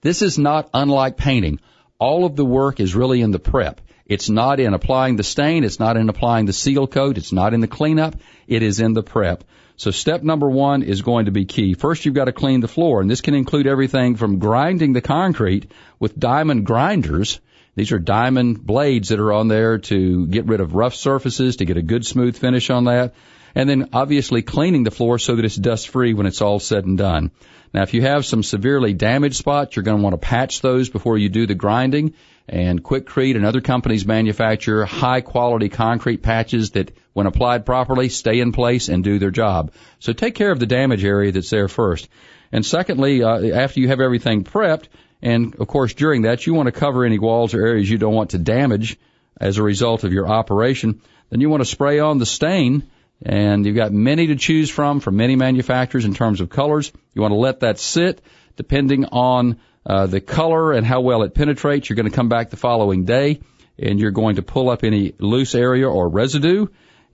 This 0.00 0.20
is 0.20 0.36
not 0.36 0.68
unlike 0.74 1.16
painting 1.16 1.60
all 2.04 2.26
of 2.26 2.36
the 2.36 2.44
work 2.44 2.80
is 2.80 2.94
really 2.94 3.22
in 3.22 3.30
the 3.30 3.38
prep. 3.38 3.80
It's 4.04 4.28
not 4.28 4.60
in 4.60 4.74
applying 4.74 5.16
the 5.16 5.22
stain. 5.22 5.64
It's 5.64 5.80
not 5.80 5.96
in 5.96 6.10
applying 6.10 6.44
the 6.44 6.52
seal 6.52 6.86
coat. 6.86 7.16
It's 7.16 7.32
not 7.32 7.54
in 7.54 7.60
the 7.60 7.66
cleanup. 7.66 8.16
It 8.46 8.62
is 8.62 8.78
in 8.78 8.92
the 8.92 9.02
prep. 9.02 9.42
So 9.76 9.90
step 9.90 10.22
number 10.22 10.50
one 10.50 10.82
is 10.82 11.00
going 11.00 11.24
to 11.24 11.32
be 11.32 11.46
key. 11.46 11.72
First, 11.72 12.04
you've 12.04 12.14
got 12.14 12.26
to 12.26 12.32
clean 12.32 12.60
the 12.60 12.68
floor, 12.68 13.00
and 13.00 13.10
this 13.10 13.22
can 13.22 13.34
include 13.34 13.66
everything 13.66 14.16
from 14.16 14.38
grinding 14.38 14.92
the 14.92 15.00
concrete 15.00 15.72
with 15.98 16.18
diamond 16.18 16.66
grinders. 16.66 17.40
These 17.74 17.90
are 17.92 17.98
diamond 17.98 18.64
blades 18.64 19.08
that 19.08 19.18
are 19.18 19.32
on 19.32 19.48
there 19.48 19.78
to 19.78 20.26
get 20.26 20.44
rid 20.44 20.60
of 20.60 20.74
rough 20.74 20.94
surfaces, 20.94 21.56
to 21.56 21.64
get 21.64 21.78
a 21.78 21.82
good 21.82 22.04
smooth 22.04 22.36
finish 22.36 22.68
on 22.68 22.84
that. 22.84 23.14
And 23.54 23.68
then 23.68 23.90
obviously 23.92 24.42
cleaning 24.42 24.82
the 24.82 24.90
floor 24.90 25.18
so 25.18 25.36
that 25.36 25.44
it's 25.44 25.56
dust 25.56 25.88
free 25.88 26.14
when 26.14 26.26
it's 26.26 26.40
all 26.40 26.58
said 26.58 26.84
and 26.84 26.98
done. 26.98 27.30
Now, 27.72 27.82
if 27.82 27.94
you 27.94 28.02
have 28.02 28.24
some 28.24 28.42
severely 28.42 28.94
damaged 28.94 29.36
spots, 29.36 29.74
you're 29.74 29.82
going 29.82 29.96
to 29.96 30.02
want 30.02 30.14
to 30.14 30.26
patch 30.26 30.60
those 30.60 30.88
before 30.88 31.18
you 31.18 31.28
do 31.28 31.46
the 31.46 31.54
grinding. 31.54 32.14
And 32.48 32.82
Quikrete 32.82 33.36
and 33.36 33.46
other 33.46 33.60
companies 33.60 34.06
manufacture 34.06 34.84
high 34.84 35.22
quality 35.22 35.68
concrete 35.68 36.22
patches 36.22 36.72
that, 36.72 36.96
when 37.14 37.26
applied 37.26 37.64
properly, 37.64 38.10
stay 38.10 38.40
in 38.40 38.52
place 38.52 38.88
and 38.88 39.02
do 39.02 39.18
their 39.18 39.30
job. 39.30 39.72
So 39.98 40.12
take 40.12 40.34
care 40.34 40.52
of 40.52 40.60
the 40.60 40.66
damage 40.66 41.04
area 41.04 41.32
that's 41.32 41.50
there 41.50 41.68
first. 41.68 42.08
And 42.52 42.64
secondly, 42.64 43.22
uh, 43.22 43.40
after 43.56 43.80
you 43.80 43.88
have 43.88 44.00
everything 44.00 44.44
prepped, 44.44 44.86
and 45.22 45.54
of 45.56 45.66
course 45.66 45.94
during 45.94 46.22
that, 46.22 46.46
you 46.46 46.54
want 46.54 46.66
to 46.66 46.72
cover 46.72 47.04
any 47.04 47.18
walls 47.18 47.54
or 47.54 47.66
areas 47.66 47.88
you 47.88 47.98
don't 47.98 48.14
want 48.14 48.30
to 48.30 48.38
damage 48.38 48.98
as 49.40 49.58
a 49.58 49.62
result 49.62 50.04
of 50.04 50.12
your 50.12 50.28
operation. 50.28 51.00
Then 51.30 51.40
you 51.40 51.48
want 51.48 51.62
to 51.62 51.68
spray 51.68 51.98
on 51.98 52.18
the 52.18 52.26
stain 52.26 52.84
and 53.24 53.64
you've 53.64 53.76
got 53.76 53.92
many 53.92 54.28
to 54.28 54.36
choose 54.36 54.70
from 54.70 55.00
from 55.00 55.16
many 55.16 55.34
manufacturers 55.34 56.04
in 56.04 56.14
terms 56.14 56.40
of 56.40 56.50
colors. 56.50 56.92
You 57.14 57.22
want 57.22 57.32
to 57.32 57.38
let 57.38 57.60
that 57.60 57.78
sit, 57.78 58.20
depending 58.56 59.06
on 59.06 59.58
uh, 59.86 60.06
the 60.06 60.20
color 60.20 60.72
and 60.72 60.86
how 60.86 61.00
well 61.00 61.22
it 61.22 61.34
penetrates. 61.34 61.88
You're 61.88 61.96
going 61.96 62.10
to 62.10 62.14
come 62.14 62.28
back 62.28 62.50
the 62.50 62.56
following 62.56 63.04
day, 63.04 63.40
and 63.78 63.98
you're 63.98 64.10
going 64.10 64.36
to 64.36 64.42
pull 64.42 64.68
up 64.68 64.84
any 64.84 65.14
loose 65.18 65.54
area 65.54 65.88
or 65.88 66.08
residue. 66.08 66.66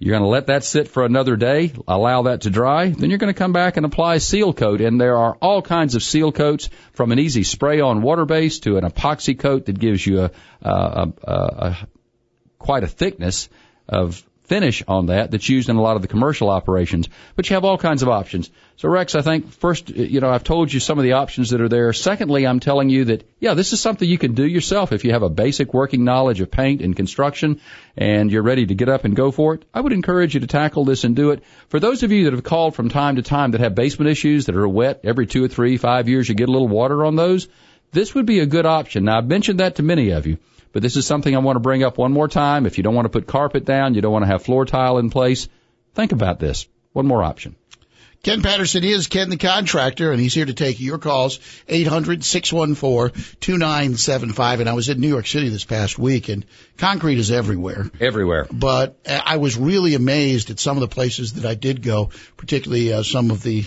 You're 0.02 0.12
going 0.12 0.22
to 0.22 0.28
let 0.28 0.46
that 0.46 0.64
sit 0.64 0.88
for 0.88 1.04
another 1.04 1.36
day, 1.36 1.74
allow 1.86 2.22
that 2.22 2.42
to 2.42 2.50
dry. 2.50 2.88
Then 2.88 3.10
you're 3.10 3.18
going 3.18 3.32
to 3.32 3.38
come 3.38 3.52
back 3.52 3.76
and 3.76 3.84
apply 3.84 4.16
seal 4.16 4.54
coat. 4.54 4.80
And 4.80 4.98
there 4.98 5.18
are 5.18 5.36
all 5.42 5.60
kinds 5.60 5.94
of 5.94 6.02
seal 6.02 6.32
coats 6.32 6.70
from 6.94 7.12
an 7.12 7.18
easy 7.18 7.42
spray 7.42 7.80
on 7.80 8.00
water 8.00 8.24
base 8.24 8.60
to 8.60 8.78
an 8.78 8.84
epoxy 8.84 9.38
coat 9.38 9.66
that 9.66 9.78
gives 9.78 10.06
you 10.06 10.22
a, 10.22 10.30
a, 10.62 11.12
a, 11.22 11.34
a 11.34 11.88
quite 12.58 12.82
a 12.82 12.88
thickness 12.88 13.50
of 13.90 14.24
finish 14.50 14.82
on 14.88 15.06
that 15.06 15.30
that's 15.30 15.48
used 15.48 15.68
in 15.68 15.76
a 15.76 15.80
lot 15.80 15.94
of 15.94 16.02
the 16.02 16.08
commercial 16.08 16.50
operations. 16.50 17.08
But 17.36 17.48
you 17.48 17.54
have 17.54 17.64
all 17.64 17.78
kinds 17.78 18.02
of 18.02 18.08
options. 18.08 18.50
So 18.78 18.88
Rex, 18.88 19.14
I 19.14 19.22
think 19.22 19.52
first, 19.52 19.90
uh, 19.90 19.94
you 19.94 20.18
know, 20.20 20.28
I've 20.28 20.42
told 20.42 20.72
you 20.72 20.80
some 20.80 20.98
of 20.98 21.04
the 21.04 21.12
options 21.12 21.50
that 21.50 21.60
are 21.60 21.68
there. 21.68 21.92
Secondly, 21.92 22.48
I'm 22.48 22.58
telling 22.58 22.90
you 22.90 23.04
that, 23.04 23.22
yeah, 23.38 23.54
this 23.54 23.72
is 23.72 23.80
something 23.80 24.08
you 24.08 24.18
can 24.18 24.34
do 24.34 24.44
yourself 24.44 24.90
if 24.90 25.04
you 25.04 25.12
have 25.12 25.22
a 25.22 25.28
basic 25.28 25.72
working 25.72 26.02
knowledge 26.02 26.40
of 26.40 26.50
paint 26.50 26.82
and 26.82 26.96
construction 26.96 27.60
and 27.96 28.32
you're 28.32 28.42
ready 28.42 28.66
to 28.66 28.74
get 28.74 28.88
up 28.88 29.04
and 29.04 29.14
go 29.14 29.30
for 29.30 29.54
it. 29.54 29.64
I 29.72 29.80
would 29.80 29.92
encourage 29.92 30.34
you 30.34 30.40
to 30.40 30.48
tackle 30.48 30.84
this 30.84 31.04
and 31.04 31.14
do 31.14 31.30
it. 31.30 31.44
For 31.68 31.78
those 31.78 32.02
of 32.02 32.10
you 32.10 32.24
that 32.24 32.32
have 32.32 32.42
called 32.42 32.74
from 32.74 32.88
time 32.88 33.16
to 33.16 33.22
time 33.22 33.52
that 33.52 33.60
have 33.60 33.76
basement 33.76 34.10
issues 34.10 34.46
that 34.46 34.56
are 34.56 34.66
wet 34.66 35.02
every 35.04 35.28
two 35.28 35.44
or 35.44 35.48
three, 35.48 35.76
five 35.76 36.08
years, 36.08 36.28
you 36.28 36.34
get 36.34 36.48
a 36.48 36.52
little 36.52 36.66
water 36.66 37.04
on 37.04 37.14
those. 37.14 37.46
This 37.92 38.16
would 38.16 38.26
be 38.26 38.40
a 38.40 38.46
good 38.46 38.66
option. 38.66 39.04
Now 39.04 39.18
I've 39.18 39.28
mentioned 39.28 39.60
that 39.60 39.76
to 39.76 39.84
many 39.84 40.10
of 40.10 40.26
you. 40.26 40.38
But 40.72 40.82
this 40.82 40.96
is 40.96 41.06
something 41.06 41.34
I 41.34 41.38
want 41.38 41.56
to 41.56 41.60
bring 41.60 41.82
up 41.82 41.98
one 41.98 42.12
more 42.12 42.28
time. 42.28 42.66
If 42.66 42.78
you 42.78 42.84
don't 42.84 42.94
want 42.94 43.06
to 43.06 43.10
put 43.10 43.26
carpet 43.26 43.64
down, 43.64 43.94
you 43.94 44.00
don't 44.00 44.12
want 44.12 44.24
to 44.24 44.30
have 44.30 44.42
floor 44.42 44.64
tile 44.64 44.98
in 44.98 45.10
place, 45.10 45.48
think 45.94 46.12
about 46.12 46.38
this. 46.38 46.68
One 46.92 47.06
more 47.06 47.22
option. 47.22 47.56
Ken 48.22 48.42
Patterson 48.42 48.84
is 48.84 49.06
Ken 49.06 49.30
the 49.30 49.38
contractor, 49.38 50.12
and 50.12 50.20
he's 50.20 50.34
here 50.34 50.44
to 50.44 50.52
take 50.52 50.78
your 50.78 50.98
calls, 50.98 51.38
800-614-2975. 51.68 54.60
And 54.60 54.68
I 54.68 54.74
was 54.74 54.90
in 54.90 55.00
New 55.00 55.08
York 55.08 55.26
City 55.26 55.48
this 55.48 55.64
past 55.64 55.98
week, 55.98 56.28
and 56.28 56.44
concrete 56.76 57.18
is 57.18 57.30
everywhere. 57.30 57.90
Everywhere. 57.98 58.46
But 58.52 58.98
I 59.06 59.38
was 59.38 59.56
really 59.56 59.94
amazed 59.94 60.50
at 60.50 60.60
some 60.60 60.76
of 60.76 60.82
the 60.82 60.88
places 60.88 61.32
that 61.34 61.46
I 61.46 61.54
did 61.54 61.80
go, 61.80 62.10
particularly 62.36 62.92
uh, 62.92 63.04
some 63.04 63.30
of 63.30 63.42
the 63.42 63.64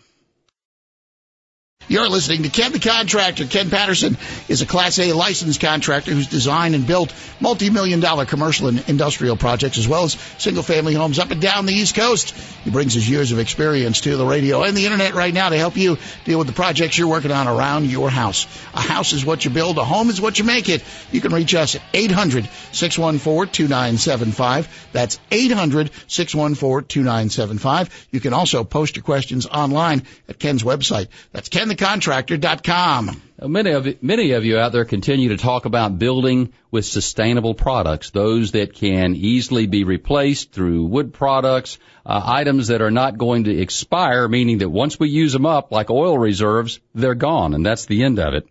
You're 1.88 2.08
listening 2.08 2.42
to 2.42 2.48
Ken 2.48 2.72
the 2.72 2.80
Contractor. 2.80 3.46
Ken 3.46 3.70
Patterson 3.70 4.16
is 4.48 4.60
a 4.60 4.66
Class 4.66 4.98
A 4.98 5.12
licensed 5.12 5.60
contractor 5.60 6.10
who's 6.10 6.26
designed 6.26 6.74
and 6.74 6.84
built 6.84 7.14
multi-million 7.38 8.00
dollar 8.00 8.24
commercial 8.24 8.66
and 8.66 8.82
industrial 8.88 9.36
projects 9.36 9.78
as 9.78 9.86
well 9.86 10.02
as 10.02 10.14
single 10.36 10.64
family 10.64 10.94
homes 10.94 11.20
up 11.20 11.30
and 11.30 11.40
down 11.40 11.64
the 11.64 11.72
East 11.72 11.94
Coast. 11.94 12.34
He 12.64 12.70
brings 12.70 12.94
his 12.94 13.08
years 13.08 13.30
of 13.30 13.38
experience 13.38 14.00
to 14.00 14.16
the 14.16 14.26
radio 14.26 14.64
and 14.64 14.76
the 14.76 14.84
internet 14.84 15.14
right 15.14 15.32
now 15.32 15.50
to 15.50 15.56
help 15.56 15.76
you 15.76 15.96
deal 16.24 16.40
with 16.40 16.48
the 16.48 16.54
projects 16.54 16.98
you're 16.98 17.06
working 17.06 17.30
on 17.30 17.46
around 17.46 17.86
your 17.86 18.10
house. 18.10 18.48
A 18.74 18.80
house 18.80 19.12
is 19.12 19.24
what 19.24 19.44
you 19.44 19.52
build. 19.52 19.78
A 19.78 19.84
home 19.84 20.10
is 20.10 20.20
what 20.20 20.40
you 20.40 20.44
make 20.44 20.68
it. 20.68 20.82
You 21.12 21.20
can 21.20 21.32
reach 21.32 21.54
us 21.54 21.76
at 21.76 21.82
800-614-2975. 21.92 24.66
That's 24.90 25.20
800-614-2975. 25.30 28.06
You 28.10 28.18
can 28.18 28.32
also 28.32 28.64
post 28.64 28.96
your 28.96 29.04
questions 29.04 29.46
online 29.46 30.02
at 30.28 30.40
Ken's 30.40 30.64
website. 30.64 31.06
That's 31.30 31.48
Ken 31.48 31.68
the 31.68 31.75
contractor.com. 31.76 33.22
Many 33.42 33.70
of 33.70 34.02
many 34.02 34.32
of 34.32 34.44
you 34.44 34.58
out 34.58 34.72
there 34.72 34.84
continue 34.84 35.28
to 35.28 35.36
talk 35.36 35.66
about 35.66 35.98
building 35.98 36.52
with 36.70 36.84
sustainable 36.84 37.54
products, 37.54 38.10
those 38.10 38.52
that 38.52 38.72
can 38.72 39.14
easily 39.14 39.66
be 39.66 39.84
replaced 39.84 40.52
through 40.52 40.86
wood 40.86 41.12
products, 41.12 41.78
uh, 42.04 42.20
items 42.24 42.68
that 42.68 42.82
are 42.82 42.90
not 42.90 43.18
going 43.18 43.44
to 43.44 43.56
expire, 43.56 44.26
meaning 44.26 44.58
that 44.58 44.70
once 44.70 44.98
we 44.98 45.08
use 45.10 45.32
them 45.32 45.46
up, 45.46 45.70
like 45.70 45.90
oil 45.90 46.18
reserves, 46.18 46.80
they're 46.94 47.14
gone, 47.14 47.54
and 47.54 47.64
that's 47.64 47.86
the 47.86 48.04
end 48.04 48.18
of 48.18 48.34
it. 48.34 48.48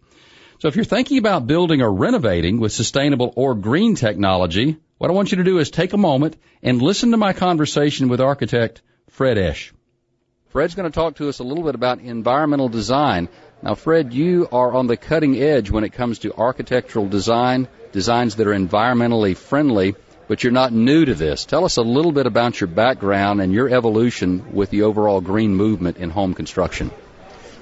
So 0.60 0.68
if 0.68 0.76
you're 0.76 0.86
thinking 0.86 1.18
about 1.18 1.48
building 1.48 1.82
or 1.82 1.92
renovating 1.92 2.60
with 2.60 2.72
sustainable 2.72 3.34
or 3.36 3.56
green 3.56 3.96
technology, 3.96 4.78
what 4.98 5.10
I 5.10 5.14
want 5.14 5.32
you 5.32 5.38
to 5.38 5.44
do 5.44 5.60
is 5.60 5.70
take 5.70 5.94
a 5.94 5.98
moment 5.98 6.38
and 6.64 6.82
listen 6.82 7.12
to 7.12 7.18
my 7.18 7.34
conversation 7.34 8.08
with 8.08 8.22
architect 8.22 8.82
Fred 9.10 9.38
Esch. 9.38 9.75
Fred's 10.56 10.74
going 10.74 10.89
to 10.89 10.96
talk 10.96 11.18
to 11.18 11.28
us 11.28 11.39
a 11.39 11.44
little 11.44 11.65
bit 11.65 11.76
about 11.76 12.00
environmental 12.00 12.70
design. 12.70 13.28
Now, 13.62 13.76
Fred, 13.76 14.13
you 14.13 14.48
are 14.54 14.72
on 14.72 14.88
the 14.88 14.96
cutting 14.96 15.36
edge 15.36 15.70
when 15.70 15.84
it 15.84 15.91
comes 15.91 16.20
to 16.20 16.34
architectural 16.34 17.10
design, 17.10 17.68
designs 17.91 18.38
that 18.38 18.48
are 18.48 18.54
environmentally 18.54 19.36
friendly, 19.36 19.96
but 20.30 20.46
you're 20.46 20.54
not 20.54 20.72
new 20.72 21.04
to 21.04 21.13
this. 21.13 21.44
Tell 21.44 21.65
us 21.65 21.76
a 21.76 21.82
little 21.82 22.13
bit 22.13 22.26
about 22.26 22.62
your 22.62 22.70
background 22.70 23.41
and 23.41 23.52
your 23.52 23.68
evolution 23.68 24.54
with 24.54 24.70
the 24.70 24.84
overall 24.84 25.20
green 25.20 25.54
movement 25.54 25.98
in 25.98 26.10
home 26.10 26.34
construction. 26.34 26.89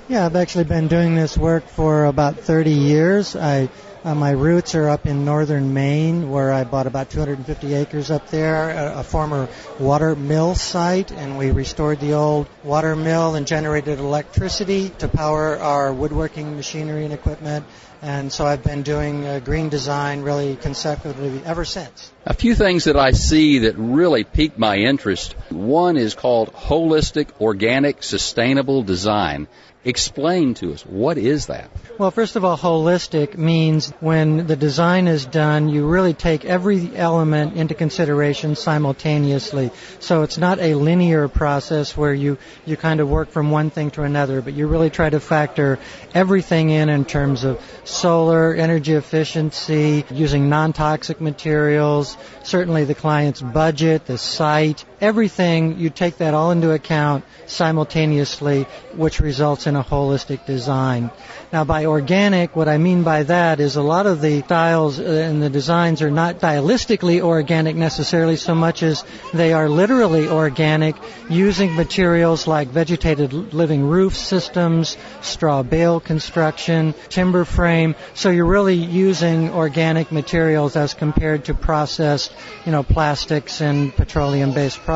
Yeah, 0.08 0.28
I've 0.28 0.36
actually 0.36 0.66
been 0.66 0.88
doing 0.88 1.16
this 1.16 1.36
work 1.36 1.68
for 1.70 2.06
about 2.06 2.42
30 2.42 2.70
years. 2.70 3.36
I 3.36 3.70
uh, 4.04 4.14
my 4.14 4.32
roots 4.32 4.76
are 4.76 4.90
up 4.90 5.06
in 5.06 5.26
northern 5.26 5.74
Maine, 5.74 6.30
where 6.30 6.52
I 6.52 6.64
bought 6.66 6.88
about 6.88 7.10
250 7.10 7.74
acres 7.74 8.12
up 8.12 8.28
there, 8.30 8.70
a, 8.70 9.00
a, 9.00 9.04
former 9.04 9.48
water 9.80 10.16
mill 10.16 10.56
site, 10.56 11.12
and 11.12 11.38
we 11.38 11.52
restored 11.52 12.00
the 12.00 12.14
old 12.14 12.48
water 12.64 12.96
mill 12.96 13.36
and 13.36 13.48
generated 13.48 14.00
electricity 14.00 14.90
to 15.00 15.08
power 15.08 15.58
our 15.58 15.94
woodworking 15.94 16.56
machinery 16.56 17.06
and 17.06 17.14
equipment. 17.14 17.66
And 18.02 18.34
so 18.34 18.46
I've 18.46 18.64
been 18.64 18.82
doing 18.82 19.26
uh, 19.26 19.40
green 19.40 19.70
design 19.70 20.24
really 20.24 20.58
consecutively 20.58 21.42
ever 21.46 21.64
since. 21.64 22.12
A 22.26 22.34
few 22.34 22.54
things 22.54 22.84
that 22.84 22.98
I 22.98 23.12
see 23.12 23.60
that 23.60 23.78
really 23.78 24.26
pique 24.26 24.58
my 24.58 24.76
interest. 24.76 25.36
One 25.50 25.96
is 25.96 26.14
called 26.14 26.52
holistic, 26.52 27.30
organic, 27.40 28.04
sustainable 28.04 28.84
design. 28.84 29.48
Explain 29.86 30.54
to 30.56 30.72
us, 30.72 30.86
what 30.86 31.18
is 31.18 31.48
that? 31.48 31.70
Well, 31.98 32.10
first 32.10 32.38
of 32.38 32.46
all, 32.46 32.58
holistic 32.58 33.38
means 33.38 33.90
when 34.00 34.48
the 34.48 34.56
design 34.56 35.10
is 35.10 35.26
done, 35.26 35.68
you 35.68 35.86
really 35.86 36.14
take 36.14 36.46
every 36.46 36.96
element 36.96 37.58
into 37.58 37.74
consideration 37.74 38.56
simultaneously. 38.56 39.72
So 40.00 40.22
it's 40.22 40.38
not 40.38 40.60
a 40.60 40.76
linear 40.76 41.28
process 41.28 41.98
where 41.98 42.14
you, 42.14 42.38
you 42.66 42.78
kind 42.78 43.02
of 43.02 43.10
work 43.10 43.30
from 43.30 43.52
one 43.52 43.72
thing 43.72 43.92
to 43.92 44.04
another, 44.04 44.42
but 44.42 44.54
you 44.54 44.68
really 44.68 44.90
try 44.90 45.10
to 45.10 45.20
factor 45.20 45.80
everything 46.14 46.70
in 46.70 46.88
in 46.88 47.04
terms 47.04 47.44
of 47.44 47.62
solar, 47.84 48.54
energy 48.54 48.94
efficiency, 48.94 50.06
using 50.10 50.48
non-toxic 50.48 51.20
materials, 51.20 52.16
certainly 52.44 52.86
the 52.86 52.96
client's 52.96 53.42
budget, 53.42 54.06
the 54.06 54.18
site, 54.18 54.86
everything, 55.04 55.78
you 55.80 55.90
take 55.90 56.18
that 56.18 56.34
all 56.34 56.52
into 56.52 56.72
account 56.72 57.26
simultaneously, 57.46 58.64
which 58.96 59.20
results 59.20 59.68
in 59.68 59.76
a 59.76 59.84
holistic 59.84 60.46
design. 60.46 61.12
Now, 61.52 61.66
by 61.66 61.86
organic, 61.86 62.56
what 62.56 62.70
I 62.70 62.78
mean 62.78 63.04
by 63.04 63.24
that 63.24 63.60
is 63.60 63.76
a 63.76 63.82
lot 63.82 64.08
of 64.08 64.22
the 64.22 64.42
styles 64.44 65.00
uh, 65.00 65.04
and 65.04 65.44
the 65.44 65.50
designs 65.50 66.02
are 66.02 66.10
not 66.10 66.40
stylistically 66.40 67.22
organic 67.22 67.76
necessarily 67.76 68.38
so 68.38 68.56
much 68.56 68.82
as 68.82 69.04
they 69.34 69.52
are 69.52 69.68
literally 69.68 70.30
organic 70.30 70.96
using 71.30 71.76
materials 71.76 72.48
like 72.48 72.70
vegetated 72.70 73.34
living 73.54 73.84
roof 73.84 74.16
systems, 74.16 74.98
straw 75.22 75.64
bale 75.64 76.00
construction, 76.00 76.96
timber 77.10 77.44
frame. 77.44 77.94
So 78.14 78.30
you're 78.30 78.46
really 78.46 78.76
using 78.76 79.50
organic 79.52 80.14
materials 80.14 80.78
as 80.78 80.94
compared 80.94 81.46
to 81.46 81.54
processed, 81.54 82.34
you 82.66 82.72
know, 82.72 82.84
plastics 82.84 83.60
and 83.60 83.94
petroleum 83.94 84.54
based 84.54 84.80
products. 84.80 84.93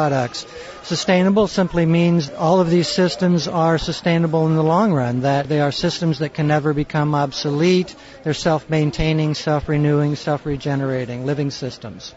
Sustainable 0.84 1.48
simply 1.48 1.86
means 1.86 2.30
all 2.30 2.60
of 2.60 2.70
these 2.70 2.88
systems 2.88 3.48
are 3.48 3.78
sustainable 3.78 4.46
in 4.48 4.56
the 4.56 4.64
long 4.64 4.94
run, 4.94 5.22
that 5.22 5.50
they 5.50 5.60
are 5.60 5.72
systems 5.72 6.20
that 6.20 6.34
can 6.34 6.48
never 6.48 6.74
become 6.74 7.16
obsolete. 7.16 7.96
They're 8.24 8.34
self-maintaining, 8.34 9.34
self-renewing, 9.34 10.16
self-regenerating 10.16 11.26
living 11.26 11.52
systems. 11.52 12.14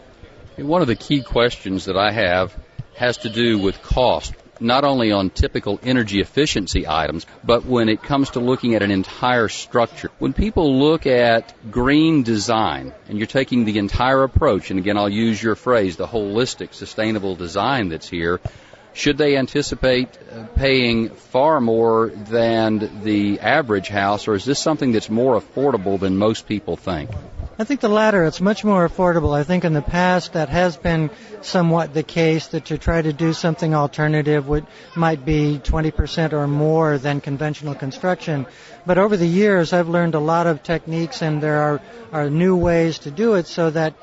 One 0.57 0.81
of 0.81 0.87
the 0.87 0.95
key 0.95 1.23
questions 1.23 1.85
that 1.85 1.97
I 1.97 2.11
have 2.11 2.55
has 2.95 3.17
to 3.17 3.29
do 3.29 3.57
with 3.57 3.81
cost, 3.81 4.33
not 4.61 4.83
only 4.83 5.11
on 5.11 5.29
typical 5.29 5.79
energy 5.83 6.21
efficiency 6.21 6.87
items, 6.87 7.25
but 7.43 7.65
when 7.65 7.89
it 7.89 8.03
comes 8.03 8.31
to 8.31 8.39
looking 8.39 8.75
at 8.75 8.83
an 8.83 8.91
entire 8.91 9.47
structure. 9.47 10.11
When 10.19 10.33
people 10.33 10.79
look 10.79 11.05
at 11.07 11.53
green 11.71 12.23
design, 12.23 12.93
and 13.09 13.17
you're 13.17 13.27
taking 13.27 13.65
the 13.65 13.77
entire 13.79 14.23
approach, 14.23 14.69
and 14.69 14.79
again 14.79 14.97
I'll 14.97 15.09
use 15.09 15.41
your 15.41 15.55
phrase, 15.55 15.97
the 15.97 16.07
holistic, 16.07 16.73
sustainable 16.73 17.35
design 17.35 17.89
that's 17.89 18.07
here, 18.07 18.39
should 18.93 19.17
they 19.17 19.37
anticipate 19.37 20.09
uh, 20.31 20.43
paying 20.55 21.09
far 21.09 21.61
more 21.61 22.07
than 22.09 23.03
the 23.03 23.39
average 23.39 23.87
house, 23.87 24.27
or 24.27 24.35
is 24.35 24.45
this 24.45 24.59
something 24.59 24.91
that's 24.91 25.09
more 25.09 25.39
affordable 25.39 25.99
than 25.99 26.17
most 26.17 26.47
people 26.47 26.75
think? 26.75 27.09
I 27.61 27.63
think 27.63 27.79
the 27.79 27.89
latter. 27.89 28.25
It's 28.25 28.41
much 28.41 28.63
more 28.63 28.89
affordable. 28.89 29.37
I 29.37 29.43
think 29.43 29.65
in 29.65 29.73
the 29.73 29.83
past 29.83 30.33
that 30.33 30.49
has 30.49 30.77
been 30.77 31.11
somewhat 31.41 31.93
the 31.93 32.01
case 32.01 32.47
that 32.47 32.65
to 32.65 32.79
try 32.79 32.99
to 32.99 33.13
do 33.13 33.33
something 33.33 33.75
alternative 33.75 34.47
would 34.47 34.65
might 34.95 35.23
be 35.23 35.61
20% 35.63 36.33
or 36.33 36.47
more 36.47 36.97
than 36.97 37.21
conventional 37.21 37.75
construction. 37.75 38.47
But 38.87 38.97
over 38.97 39.15
the 39.15 39.27
years, 39.27 39.73
I've 39.73 39.89
learned 39.89 40.15
a 40.15 40.19
lot 40.19 40.47
of 40.47 40.63
techniques, 40.63 41.21
and 41.21 41.39
there 41.39 41.61
are 41.61 41.81
are 42.11 42.31
new 42.31 42.55
ways 42.55 42.97
to 42.99 43.11
do 43.11 43.35
it 43.35 43.45
so 43.45 43.69
that 43.69 43.93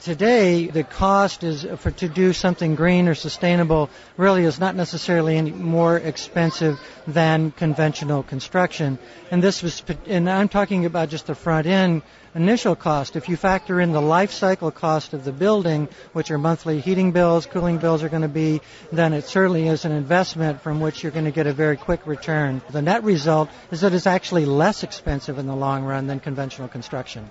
today 0.00 0.66
the 0.66 0.84
cost 0.84 1.42
is 1.42 1.64
uh, 1.64 1.74
for 1.76 1.90
to 1.90 2.08
do 2.08 2.34
something 2.34 2.74
green 2.74 3.08
or 3.08 3.14
sustainable 3.14 3.88
really 4.18 4.44
is 4.44 4.60
not 4.60 4.76
necessarily 4.76 5.38
any 5.38 5.52
more 5.52 5.96
expensive 5.96 6.78
than 7.06 7.50
conventional 7.50 8.22
construction. 8.22 8.98
And 9.30 9.42
this 9.42 9.62
was 9.62 9.82
and 10.06 10.28
I'm 10.28 10.50
talking 10.50 10.84
about 10.84 11.08
just 11.08 11.26
the 11.26 11.34
front 11.34 11.66
end 11.66 12.02
initial 12.34 12.76
cost. 12.76 13.16
If 13.16 13.30
you 13.30 13.38
factor 13.38 13.80
in 13.80 13.92
the 13.92 14.02
life 14.02 14.32
cycle 14.32 14.70
cost 14.70 15.14
of 15.14 15.24
the 15.24 15.32
building 15.32 15.88
which 16.12 16.30
are 16.30 16.38
monthly 16.38 16.80
heating 16.80 17.12
bills 17.12 17.46
cooling 17.46 17.78
bills 17.78 18.02
are 18.02 18.10
going 18.10 18.22
to 18.22 18.28
be 18.28 18.60
then 18.92 19.14
it 19.14 19.24
certainly 19.24 19.66
is 19.66 19.86
an 19.86 19.92
investment 19.92 20.60
from 20.60 20.80
which 20.80 21.02
you're 21.02 21.12
going 21.12 21.24
to 21.24 21.30
get 21.30 21.46
a 21.46 21.54
very 21.54 21.78
quick 21.78 22.06
return. 22.06 22.60
The 22.70 22.82
net 22.82 23.02
result 23.02 23.48
is 23.70 23.80
that 23.80 23.94
it's 23.94 24.06
actually 24.06 24.44
less 24.44 24.82
expensive 24.82 25.38
in 25.38 25.46
the 25.46 25.56
long 25.56 25.84
run 25.84 26.06
than 26.06 26.20
conventional 26.20 26.68
construction 26.68 27.30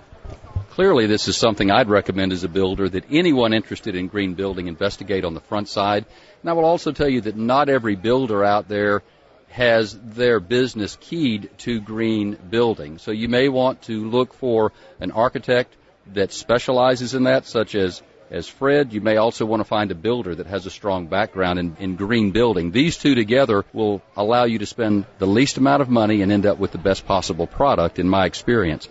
Clearly, 0.70 1.06
this 1.06 1.26
is 1.26 1.36
something 1.36 1.70
I'd 1.70 1.88
recommend 1.88 2.32
as 2.32 2.44
a 2.44 2.48
builder 2.48 2.88
that 2.88 3.04
anyone 3.10 3.52
interested 3.52 3.96
in 3.96 4.06
green 4.06 4.34
building 4.34 4.68
investigate 4.68 5.24
on 5.24 5.34
the 5.34 5.40
front 5.40 5.68
side. 5.68 6.06
And 6.42 6.50
I 6.50 6.52
will 6.52 6.64
also 6.64 6.92
tell 6.92 7.08
you 7.08 7.22
that 7.22 7.36
not 7.36 7.68
every 7.68 7.96
builder 7.96 8.44
out 8.44 8.68
there 8.68 9.02
has 9.48 9.98
their 9.98 10.38
business 10.38 10.96
keyed 11.00 11.50
to 11.58 11.80
green 11.80 12.38
building. 12.50 12.98
So 12.98 13.10
you 13.10 13.28
may 13.28 13.48
want 13.48 13.82
to 13.82 14.08
look 14.08 14.32
for 14.32 14.72
an 15.00 15.10
architect 15.10 15.76
that 16.14 16.32
specializes 16.32 17.14
in 17.14 17.24
that, 17.24 17.46
such 17.46 17.74
as 17.74 18.00
as 18.30 18.46
Fred. 18.46 18.92
You 18.92 19.00
may 19.00 19.16
also 19.16 19.44
want 19.44 19.58
to 19.58 19.64
find 19.64 19.90
a 19.90 19.96
builder 19.96 20.36
that 20.36 20.46
has 20.46 20.64
a 20.66 20.70
strong 20.70 21.08
background 21.08 21.58
in, 21.58 21.76
in 21.80 21.96
green 21.96 22.30
building. 22.30 22.70
These 22.70 22.96
two 22.96 23.16
together 23.16 23.64
will 23.72 24.02
allow 24.16 24.44
you 24.44 24.60
to 24.60 24.66
spend 24.66 25.04
the 25.18 25.26
least 25.26 25.58
amount 25.58 25.82
of 25.82 25.88
money 25.88 26.22
and 26.22 26.30
end 26.30 26.46
up 26.46 26.58
with 26.58 26.70
the 26.70 26.78
best 26.78 27.06
possible 27.06 27.48
product, 27.48 27.98
in 27.98 28.08
my 28.08 28.26
experience. 28.26 28.88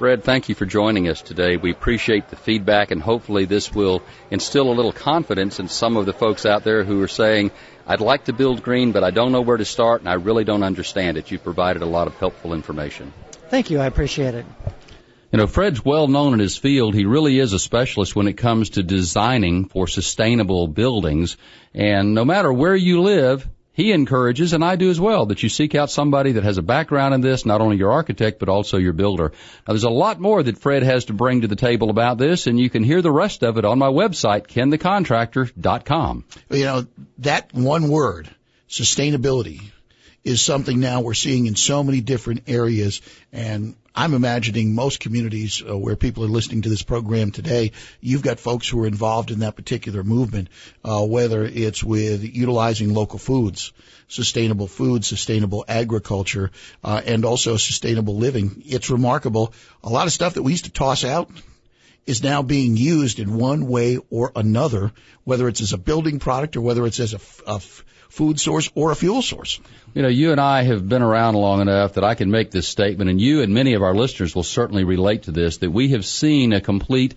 Fred, 0.00 0.24
thank 0.24 0.48
you 0.48 0.54
for 0.54 0.64
joining 0.64 1.08
us 1.08 1.20
today. 1.20 1.58
We 1.58 1.72
appreciate 1.72 2.30
the 2.30 2.36
feedback 2.36 2.90
and 2.90 3.02
hopefully 3.02 3.44
this 3.44 3.70
will 3.70 4.02
instill 4.30 4.72
a 4.72 4.72
little 4.72 4.94
confidence 4.94 5.60
in 5.60 5.68
some 5.68 5.98
of 5.98 6.06
the 6.06 6.14
folks 6.14 6.46
out 6.46 6.64
there 6.64 6.84
who 6.84 7.02
are 7.02 7.06
saying, 7.06 7.50
I'd 7.86 8.00
like 8.00 8.24
to 8.24 8.32
build 8.32 8.62
green, 8.62 8.92
but 8.92 9.04
I 9.04 9.10
don't 9.10 9.30
know 9.30 9.42
where 9.42 9.58
to 9.58 9.64
start 9.66 10.00
and 10.00 10.08
I 10.08 10.14
really 10.14 10.44
don't 10.44 10.62
understand 10.62 11.18
it. 11.18 11.30
You've 11.30 11.44
provided 11.44 11.82
a 11.82 11.86
lot 11.86 12.06
of 12.06 12.14
helpful 12.14 12.54
information. 12.54 13.12
Thank 13.50 13.68
you. 13.68 13.78
I 13.78 13.84
appreciate 13.84 14.34
it. 14.34 14.46
You 15.32 15.36
know, 15.36 15.46
Fred's 15.46 15.84
well 15.84 16.08
known 16.08 16.32
in 16.32 16.38
his 16.38 16.56
field. 16.56 16.94
He 16.94 17.04
really 17.04 17.38
is 17.38 17.52
a 17.52 17.58
specialist 17.58 18.16
when 18.16 18.26
it 18.26 18.38
comes 18.38 18.70
to 18.70 18.82
designing 18.82 19.68
for 19.68 19.86
sustainable 19.86 20.66
buildings. 20.66 21.36
And 21.74 22.14
no 22.14 22.24
matter 22.24 22.50
where 22.50 22.74
you 22.74 23.02
live, 23.02 23.46
he 23.80 23.92
encourages, 23.92 24.52
and 24.52 24.62
I 24.62 24.76
do 24.76 24.90
as 24.90 25.00
well, 25.00 25.26
that 25.26 25.42
you 25.42 25.48
seek 25.48 25.74
out 25.74 25.90
somebody 25.90 26.32
that 26.32 26.44
has 26.44 26.58
a 26.58 26.62
background 26.62 27.14
in 27.14 27.22
this, 27.22 27.46
not 27.46 27.62
only 27.62 27.78
your 27.78 27.92
architect, 27.92 28.38
but 28.38 28.50
also 28.50 28.76
your 28.76 28.92
builder. 28.92 29.32
Now, 29.66 29.72
there's 29.72 29.84
a 29.84 29.90
lot 29.90 30.20
more 30.20 30.42
that 30.42 30.58
Fred 30.58 30.82
has 30.82 31.06
to 31.06 31.14
bring 31.14 31.40
to 31.40 31.48
the 31.48 31.56
table 31.56 31.88
about 31.88 32.18
this, 32.18 32.46
and 32.46 32.60
you 32.60 32.68
can 32.68 32.84
hear 32.84 33.00
the 33.00 33.10
rest 33.10 33.42
of 33.42 33.56
it 33.56 33.64
on 33.64 33.78
my 33.78 33.88
website, 33.88 34.48
kenthecontractor.com. 34.48 36.24
You 36.50 36.64
know, 36.64 36.86
that 37.18 37.54
one 37.54 37.88
word, 37.88 38.28
sustainability, 38.68 39.62
is 40.24 40.42
something 40.42 40.80
now 40.80 41.00
we're 41.00 41.14
seeing 41.14 41.46
in 41.46 41.56
so 41.56 41.82
many 41.82 42.00
different 42.00 42.42
areas, 42.48 43.00
and 43.32 43.74
I'm 43.94 44.14
imagining 44.14 44.74
most 44.74 45.00
communities 45.00 45.62
uh, 45.66 45.76
where 45.76 45.96
people 45.96 46.24
are 46.24 46.28
listening 46.28 46.62
to 46.62 46.68
this 46.68 46.82
program 46.82 47.32
today, 47.32 47.72
you've 48.00 48.22
got 48.22 48.38
folks 48.38 48.68
who 48.68 48.82
are 48.84 48.86
involved 48.86 49.30
in 49.30 49.40
that 49.40 49.56
particular 49.56 50.04
movement, 50.04 50.48
uh, 50.84 51.04
whether 51.04 51.44
it's 51.44 51.82
with 51.82 52.22
utilizing 52.22 52.94
local 52.94 53.18
foods, 53.18 53.72
sustainable 54.08 54.68
food, 54.68 55.04
sustainable 55.04 55.64
agriculture, 55.66 56.50
uh, 56.84 57.00
and 57.04 57.24
also 57.24 57.56
sustainable 57.56 58.16
living. 58.16 58.62
It's 58.64 58.90
remarkable. 58.90 59.54
A 59.82 59.88
lot 59.88 60.06
of 60.06 60.12
stuff 60.12 60.34
that 60.34 60.42
we 60.42 60.52
used 60.52 60.66
to 60.66 60.72
toss 60.72 61.04
out 61.04 61.30
is 62.06 62.22
now 62.22 62.42
being 62.42 62.76
used 62.76 63.18
in 63.18 63.36
one 63.36 63.66
way 63.66 63.98
or 64.10 64.32
another, 64.36 64.92
whether 65.24 65.48
it's 65.48 65.60
as 65.60 65.72
a 65.72 65.78
building 65.78 66.18
product 66.18 66.56
or 66.56 66.60
whether 66.60 66.86
it's 66.86 67.00
as 67.00 67.14
a, 67.14 67.20
a 67.46 67.60
food 68.10 68.38
source 68.38 68.70
or 68.74 68.90
a 68.90 68.96
fuel 68.96 69.22
source. 69.22 69.60
You 69.94 70.02
know, 70.02 70.08
you 70.08 70.32
and 70.32 70.40
I 70.40 70.62
have 70.62 70.86
been 70.86 71.00
around 71.00 71.34
long 71.36 71.60
enough 71.60 71.94
that 71.94 72.04
I 72.04 72.14
can 72.16 72.30
make 72.30 72.50
this 72.50 72.68
statement, 72.68 73.08
and 73.08 73.20
you 73.20 73.40
and 73.40 73.54
many 73.54 73.74
of 73.74 73.82
our 73.82 73.94
listeners 73.94 74.34
will 74.34 74.42
certainly 74.42 74.84
relate 74.84 75.22
to 75.22 75.30
this, 75.30 75.58
that 75.58 75.70
we 75.70 75.90
have 75.90 76.04
seen 76.04 76.52
a 76.52 76.60
complete 76.60 77.14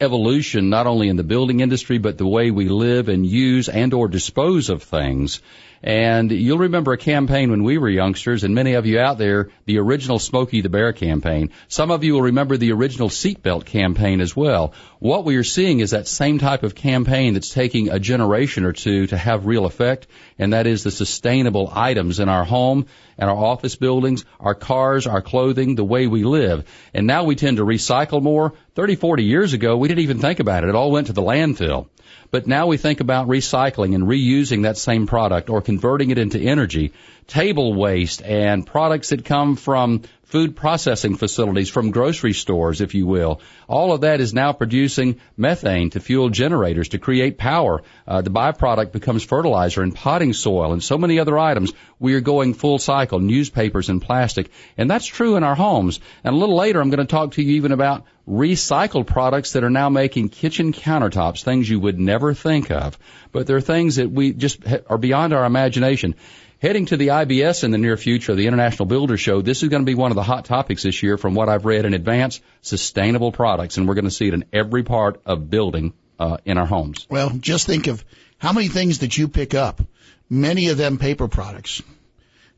evolution 0.00 0.70
not 0.70 0.86
only 0.86 1.08
in 1.08 1.16
the 1.16 1.24
building 1.24 1.60
industry 1.60 1.96
but 1.96 2.18
the 2.18 2.26
way 2.26 2.50
we 2.50 2.68
live 2.68 3.08
and 3.08 3.24
use 3.26 3.70
and 3.70 3.94
or 3.94 4.08
dispose 4.08 4.68
of 4.68 4.82
things 4.82 5.40
and 5.82 6.30
you'll 6.30 6.58
remember 6.58 6.92
a 6.92 6.98
campaign 6.98 7.50
when 7.50 7.62
we 7.62 7.78
were 7.78 7.88
youngsters, 7.88 8.44
and 8.44 8.54
many 8.54 8.74
of 8.74 8.86
you 8.86 8.98
out 8.98 9.18
there, 9.18 9.50
the 9.64 9.78
original 9.78 10.18
Smokey 10.18 10.60
the 10.60 10.68
Bear 10.68 10.92
campaign. 10.92 11.50
Some 11.68 11.90
of 11.90 12.04
you 12.04 12.14
will 12.14 12.22
remember 12.22 12.56
the 12.56 12.72
original 12.72 13.08
seatbelt 13.08 13.66
campaign 13.66 14.20
as 14.20 14.34
well. 14.34 14.74
What 14.98 15.24
we 15.24 15.36
are 15.36 15.44
seeing 15.44 15.80
is 15.80 15.90
that 15.90 16.08
same 16.08 16.38
type 16.38 16.62
of 16.62 16.74
campaign 16.74 17.34
that's 17.34 17.50
taking 17.50 17.90
a 17.90 17.98
generation 17.98 18.64
or 18.64 18.72
two 18.72 19.06
to 19.08 19.16
have 19.16 19.46
real 19.46 19.66
effect, 19.66 20.06
and 20.38 20.52
that 20.52 20.66
is 20.66 20.82
the 20.82 20.90
sustainable 20.90 21.70
items 21.72 22.20
in 22.20 22.28
our 22.28 22.44
home 22.44 22.86
and 23.18 23.30
our 23.30 23.36
office 23.36 23.76
buildings, 23.76 24.24
our 24.40 24.54
cars, 24.54 25.06
our 25.06 25.22
clothing, 25.22 25.74
the 25.74 25.84
way 25.84 26.06
we 26.06 26.24
live. 26.24 26.64
And 26.94 27.06
now 27.06 27.24
we 27.24 27.34
tend 27.34 27.58
to 27.58 27.64
recycle 27.64 28.22
more. 28.22 28.54
30, 28.74 28.96
40 28.96 29.24
years 29.24 29.52
ago, 29.52 29.76
we 29.76 29.88
didn't 29.88 30.04
even 30.04 30.18
think 30.18 30.40
about 30.40 30.64
it. 30.64 30.68
It 30.68 30.74
all 30.74 30.90
went 30.90 31.06
to 31.08 31.12
the 31.12 31.22
landfill. 31.22 31.88
But 32.30 32.46
now 32.46 32.66
we 32.66 32.76
think 32.76 33.00
about 33.00 33.28
recycling 33.28 33.94
and 33.94 34.04
reusing 34.04 34.62
that 34.62 34.76
same 34.76 35.06
product 35.06 35.50
or 35.50 35.62
converting 35.62 36.10
it 36.10 36.18
into 36.18 36.38
energy. 36.38 36.92
Table 37.26 37.74
waste 37.74 38.22
and 38.22 38.66
products 38.66 39.10
that 39.10 39.24
come 39.24 39.56
from 39.56 40.02
food 40.26 40.56
processing 40.56 41.16
facilities 41.16 41.70
from 41.70 41.92
grocery 41.92 42.32
stores, 42.32 42.80
if 42.80 42.94
you 42.94 43.06
will. 43.06 43.40
All 43.68 43.92
of 43.92 44.00
that 44.00 44.20
is 44.20 44.34
now 44.34 44.52
producing 44.52 45.20
methane 45.36 45.90
to 45.90 46.00
fuel 46.00 46.30
generators 46.30 46.88
to 46.90 46.98
create 46.98 47.38
power. 47.38 47.82
Uh, 48.06 48.22
the 48.22 48.30
byproduct 48.30 48.90
becomes 48.90 49.24
fertilizer 49.24 49.82
and 49.82 49.94
potting 49.94 50.32
soil 50.32 50.72
and 50.72 50.82
so 50.82 50.98
many 50.98 51.20
other 51.20 51.38
items. 51.38 51.72
We 52.00 52.14
are 52.14 52.20
going 52.20 52.54
full 52.54 52.78
cycle, 52.78 53.20
newspapers 53.20 53.88
and 53.88 54.02
plastic. 54.02 54.50
And 54.76 54.90
that's 54.90 55.06
true 55.06 55.36
in 55.36 55.44
our 55.44 55.54
homes. 55.54 56.00
And 56.24 56.34
a 56.34 56.38
little 56.38 56.56
later, 56.56 56.80
I'm 56.80 56.90
going 56.90 57.06
to 57.06 57.10
talk 57.10 57.32
to 57.32 57.42
you 57.42 57.56
even 57.56 57.70
about 57.70 58.04
recycled 58.28 59.06
products 59.06 59.52
that 59.52 59.62
are 59.62 59.70
now 59.70 59.88
making 59.88 60.30
kitchen 60.30 60.72
countertops, 60.72 61.44
things 61.44 61.70
you 61.70 61.78
would 61.78 62.00
never 62.00 62.34
think 62.34 62.72
of. 62.72 62.98
But 63.30 63.46
they're 63.46 63.60
things 63.60 63.96
that 63.96 64.10
we 64.10 64.32
just 64.32 64.58
are 64.88 64.98
beyond 64.98 65.32
our 65.32 65.44
imagination. 65.44 66.16
Heading 66.58 66.86
to 66.86 66.96
the 66.96 67.08
IBS 67.08 67.64
in 67.64 67.70
the 67.70 67.76
near 67.76 67.98
future, 67.98 68.34
the 68.34 68.46
International 68.46 68.86
Builder 68.86 69.18
Show, 69.18 69.42
this 69.42 69.62
is 69.62 69.68
going 69.68 69.82
to 69.82 69.86
be 69.86 69.94
one 69.94 70.10
of 70.10 70.14
the 70.14 70.22
hot 70.22 70.46
topics 70.46 70.84
this 70.84 71.02
year 71.02 71.18
from 71.18 71.34
what 71.34 71.50
I've 71.50 71.66
read 71.66 71.84
in 71.84 71.92
advance, 71.92 72.40
sustainable 72.62 73.30
products, 73.30 73.76
and 73.76 73.86
we're 73.86 73.94
going 73.94 74.06
to 74.06 74.10
see 74.10 74.28
it 74.28 74.32
in 74.32 74.46
every 74.54 74.82
part 74.82 75.20
of 75.26 75.50
building 75.50 75.92
uh, 76.18 76.38
in 76.46 76.56
our 76.56 76.64
homes. 76.64 77.06
Well, 77.10 77.28
just 77.28 77.66
think 77.66 77.88
of 77.88 78.02
how 78.38 78.54
many 78.54 78.68
things 78.68 79.00
that 79.00 79.18
you 79.18 79.28
pick 79.28 79.52
up, 79.52 79.82
many 80.30 80.68
of 80.68 80.78
them 80.78 80.96
paper 80.96 81.28
products, 81.28 81.82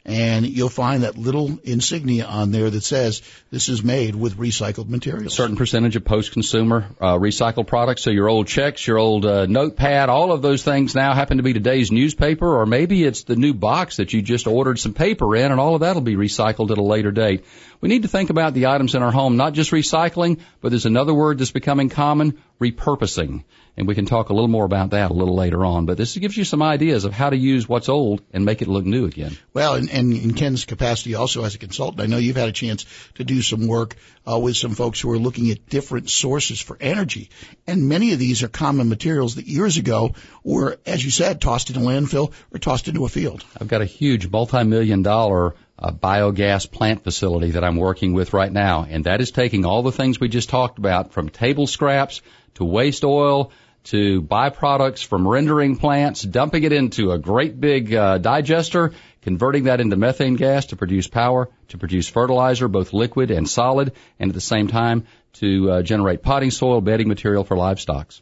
and 0.05 0.47
you'll 0.47 0.69
find 0.69 1.03
that 1.03 1.19
little 1.19 1.59
insignia 1.65 2.25
on 2.25 2.51
there 2.51 2.71
that 2.71 2.83
says 2.83 3.23
this 3.51 3.69
is 3.69 3.85
made 3.85 4.15
with 4.15 4.37
recycled 4.37 4.89
materials. 4.89 5.33
A 5.33 5.37
certain 5.37 5.57
percentage 5.57 5.97
of 5.97 6.05
post-consumer 6.05 6.87
uh, 7.01 7.19
recycled 7.19 7.67
products. 7.67 8.03
So 8.03 8.11
your 8.11 8.29
old 8.29 8.47
checks, 8.47 8.87
your 8.87 8.99
old 8.99 9.27
uh, 9.27 9.47
notepad, 9.47 10.09
all 10.09 10.33
of 10.33 10.41
those 10.41 10.63
things 10.63 10.95
now 10.95 11.15
happen 11.15 11.37
to 11.37 11.43
be 11.43 11.53
today's 11.53 11.93
newspaper, 11.93 12.61
or 12.61 12.65
maybe 12.65 13.05
it's 13.05 13.25
the 13.25 13.37
new 13.37 13.53
box 13.53 13.97
that 13.97 14.13
you 14.13 14.23
just 14.23 14.47
ordered 14.47 14.79
some 14.79 14.95
paper 14.95 15.37
in, 15.37 15.51
and 15.51 15.61
all 15.61 15.75
of 15.75 15.81
that 15.81 15.95
will 15.95 16.03
be 16.03 16.17
recycled 16.17 16.71
at 16.71 16.79
a 16.79 16.83
later 16.83 17.11
date. 17.11 17.45
We 17.81 17.89
need 17.89 18.03
to 18.03 18.09
think 18.09 18.31
about 18.31 18.55
the 18.55 18.67
items 18.67 18.95
in 18.95 19.03
our 19.03 19.13
home, 19.13 19.37
not 19.37 19.53
just 19.53 19.71
recycling, 19.71 20.41
but 20.61 20.71
there's 20.71 20.87
another 20.87 21.15
word 21.15 21.39
that's 21.39 21.53
becoming 21.53 21.89
common, 21.89 22.43
repurposing 22.61 23.45
and 23.79 23.87
we 23.87 23.95
can 23.95 24.07
talk 24.07 24.29
a 24.29 24.35
little 24.35 24.49
more 24.49 24.65
about 24.65 24.91
that 24.91 25.13
a 25.13 25.15
little 25.15 25.37
later 25.37 25.65
on. 25.65 25.87
But 25.87 25.97
this 25.97 26.17
gives 26.17 26.37
you 26.37 26.43
some 26.43 26.63
ideas 26.63 27.05
of 27.05 27.13
how 27.13 27.31
to 27.31 27.37
use 27.37 27.69
what's 27.69 27.89
old 27.89 28.23
and 28.33 28.45
make 28.45 28.61
it 28.61 28.67
look 28.67 28.85
new 28.85 29.05
again. 29.05 29.39
Well, 29.55 29.77
and, 29.77 29.89
and 29.89 30.13
in 30.13 30.35
Ken's 30.35 30.65
capacity 30.65 31.15
also 31.15 31.45
as 31.45 31.55
a 31.55 31.59
consultant, 31.59 32.01
I 32.01 32.07
know 32.07 32.19
you've 32.19 32.37
had 32.37 32.49
a 32.49 32.53
chance 32.53 32.85
to 33.15 33.25
do 33.25 33.41
some 33.41 33.69
work 33.69 33.95
uh, 34.29 34.37
with 34.37 34.57
some 34.57 34.73
folks 34.73 35.01
who 35.01 35.13
are 35.13 35.19
looking 35.19 35.53
at 35.53 35.69
different 35.69 36.11
sources 36.11 36.61
for 36.61 36.77
energy, 36.81 37.31
and 37.69 37.89
many 37.89 38.13
of 38.13 38.19
these 38.19 38.43
are 38.43 38.49
common 38.49 38.89
materials 38.89 39.37
that 39.37 39.47
years 39.47 39.77
ago 39.77 40.17
were, 40.43 40.81
as 40.85 41.05
you 41.05 41.13
said, 41.13 41.41
tossed 41.41 41.71
in 41.71 41.77
a 41.77 41.81
landfill 41.81 42.33
or 42.53 42.59
tossed 42.59 42.89
into 42.89 43.05
a 43.05 43.09
field. 43.09 43.45
I've 43.61 43.69
got 43.69 43.81
a 43.81 43.87
huge 43.87 44.29
multi-million 44.29 45.03
dollar 45.03 45.55
a 45.79 45.93
biogas 45.93 46.71
plant 46.71 47.05
facility 47.05 47.53
that 47.53 47.65
I'm 47.65 47.77
working 47.77 48.13
with 48.13 48.33
right 48.33 48.53
now, 48.53 48.87
and 48.89 49.05
that 49.05 49.21
is 49.21 49.31
taking 49.31 49.65
all 49.65 49.83
the 49.83 49.93
things 49.93 50.19
we 50.19 50.29
just 50.29 50.49
talked 50.49 50.79
about 50.79 51.13
from 51.13 51.29
table 51.29 51.67
scraps 51.67 52.21
to 52.55 52.65
waste 52.65 53.05
oil 53.05 53.53
to 53.85 54.21
byproducts 54.21 55.05
from 55.05 55.27
rendering 55.27 55.77
plants, 55.77 56.23
dumping 56.23 56.65
it 56.65 56.73
into 56.73 57.13
a 57.13 57.19
great 57.19 57.59
big 57.61 57.95
uh, 57.95 58.19
digester, 58.19 58.93
converting 59.23 59.65
that 59.65 59.81
into 59.81 59.97
methane 59.97 60.35
gas 60.35 60.67
to 60.67 60.77
produce 60.77 61.07
power, 61.07 61.49
to 61.69 61.79
produce 61.79 62.09
fertilizer, 62.09 62.69
both 62.69 62.93
liquid 62.93 63.31
and 63.31 63.49
solid, 63.49 63.93
and 64.19 64.31
at 64.31 64.35
the 64.35 64.41
same 64.41 64.67
time 64.67 65.07
to 65.41 65.71
uh, 65.71 65.83
generate 65.83 66.23
potting 66.23 66.51
soil, 66.51 66.81
bedding 66.81 67.09
material 67.09 67.45
for 67.45 67.57
livestock. 67.57 68.13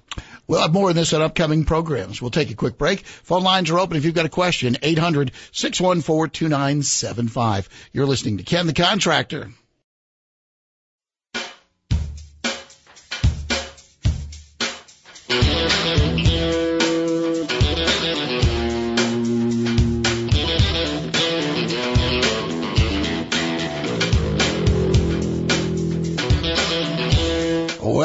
We'll 0.46 0.61
have 0.61 0.72
more 0.72 0.90
of 0.90 0.94
this 0.94 1.12
on 1.12 1.22
upcoming 1.22 1.64
programs. 1.64 2.22
We'll 2.22 2.31
take 2.31 2.50
a 2.50 2.55
quick 2.55 2.79
break. 2.79 3.00
Phone 3.00 3.42
lines 3.42 3.70
are 3.70 3.79
open 3.79 3.96
if 3.96 4.05
you've 4.05 4.14
got 4.14 4.26
a 4.26 4.31
question. 4.31 4.76
800 4.81 5.33
614 5.52 6.31
2975. 6.31 7.68
You're 7.92 8.07
listening 8.07 8.38
to 8.38 8.44
Ken 8.44 8.66
the 8.66 8.72
Contractor. 8.72 9.50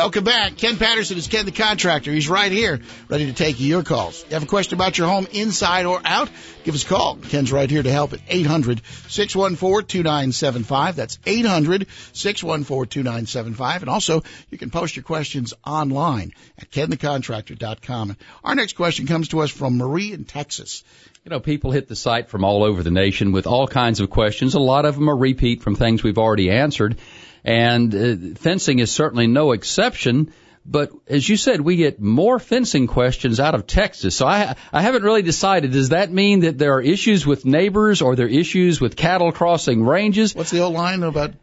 Welcome 0.02 0.24
back. 0.24 0.58
Ken 0.58 0.78
Patterson 0.78 1.20
is 1.20 1.28
Ken 1.28 1.46
the 1.46 1.52
Contractor. 1.52 2.12
He's 2.12 2.28
right 2.28 2.52
here, 2.52 2.80
ready 3.08 3.28
to 3.28 3.34
take 3.34 3.60
your 3.60 3.84
calls. 3.84 4.26
You 4.28 4.34
have 4.34 4.42
a 4.42 4.48
question 4.48 4.74
about 4.74 4.98
your 4.98 5.08
home, 5.08 5.28
inside 5.32 5.86
or 5.86 6.02
out? 6.04 6.28
Give 6.64 6.74
us 6.74 6.84
a 6.84 6.88
call. 6.88 7.18
Ken's 7.18 7.52
right 7.52 7.70
here 7.70 7.84
to 7.84 7.92
help 7.92 8.12
at 8.14 8.20
800 8.28 8.82
614 9.10 9.86
2975. 9.88 10.96
That's 10.96 11.20
800 11.24 11.86
614 12.14 12.90
2975. 12.90 13.84
And 13.84 13.90
also, 13.92 14.24
you 14.50 14.58
can 14.58 14.72
post 14.72 14.96
your 14.96 15.04
questions 15.04 15.54
online 15.64 16.34
at 16.58 16.72
kenthecontractor.com. 16.72 18.18
Our 18.44 18.56
next 18.56 18.74
question 18.74 19.06
comes 19.06 19.28
to 19.28 19.42
us 19.42 19.52
from 19.52 19.78
Marie 19.78 20.14
in 20.14 20.26
Texas. 20.26 20.84
You 21.24 21.30
know, 21.30 21.40
people 21.40 21.70
hit 21.70 21.88
the 21.88 21.96
site 21.96 22.30
from 22.30 22.44
all 22.44 22.64
over 22.64 22.82
the 22.82 22.90
nation 22.90 23.32
with 23.32 23.46
all 23.46 23.68
kinds 23.68 24.00
of 24.00 24.10
questions. 24.10 24.56
A 24.56 24.60
lot 24.60 24.86
of 24.86 24.96
them 24.96 25.08
are 25.08 25.16
repeat 25.16 25.62
from 25.62 25.76
things 25.76 26.02
we've 26.02 26.18
already 26.18 26.50
answered. 26.50 26.98
And 27.44 27.94
uh, 27.94 28.40
fencing 28.40 28.80
is 28.80 28.90
certainly 28.90 29.28
no 29.28 29.52
exception. 29.52 30.34
But 30.66 30.92
as 31.08 31.30
you 31.30 31.38
said, 31.38 31.62
we 31.62 31.76
get 31.76 32.02
more 32.02 32.40
fencing 32.40 32.88
questions 32.88 33.40
out 33.40 33.54
of 33.54 33.68
Texas. 33.68 34.16
So 34.16 34.26
I, 34.26 34.56
I 34.74 34.82
haven't 34.82 35.04
really 35.04 35.22
decided. 35.22 35.72
Does 35.74 35.90
that 35.90 36.12
mean 36.12 36.40
that 36.40 36.58
there 36.58 36.74
are 36.74 36.82
issues 36.82 37.24
with 37.24 37.46
neighbors 37.46 38.02
or 38.02 38.16
there 38.16 38.26
are 38.26 38.30
issues 38.30 38.82
with 38.82 38.96
cattle 38.96 39.32
crossing 39.32 39.86
ranges? 39.86 40.34
What's 40.34 40.50
the 40.50 40.62
old 40.62 40.74
line 40.74 41.04
about 41.04 41.34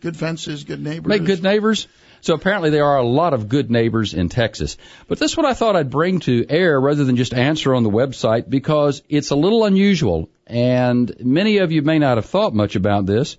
good 0.00 0.16
fences, 0.18 0.64
good 0.64 0.82
neighbors? 0.82 1.08
Make 1.08 1.24
good 1.24 1.42
neighbors. 1.42 1.88
So 2.22 2.34
apparently 2.34 2.70
there 2.70 2.86
are 2.86 2.98
a 2.98 3.06
lot 3.06 3.34
of 3.34 3.48
good 3.48 3.68
neighbors 3.68 4.14
in 4.14 4.28
Texas. 4.28 4.76
But 5.08 5.18
this 5.18 5.32
is 5.32 5.36
what 5.36 5.44
I 5.44 5.54
thought 5.54 5.74
I'd 5.74 5.90
bring 5.90 6.20
to 6.20 6.46
air 6.48 6.80
rather 6.80 7.02
than 7.02 7.16
just 7.16 7.34
answer 7.34 7.74
on 7.74 7.82
the 7.82 7.90
website 7.90 8.48
because 8.48 9.02
it's 9.08 9.30
a 9.30 9.36
little 9.36 9.64
unusual 9.64 10.30
and 10.46 11.12
many 11.18 11.58
of 11.58 11.72
you 11.72 11.82
may 11.82 11.98
not 11.98 12.18
have 12.18 12.26
thought 12.26 12.54
much 12.54 12.76
about 12.76 13.06
this. 13.06 13.36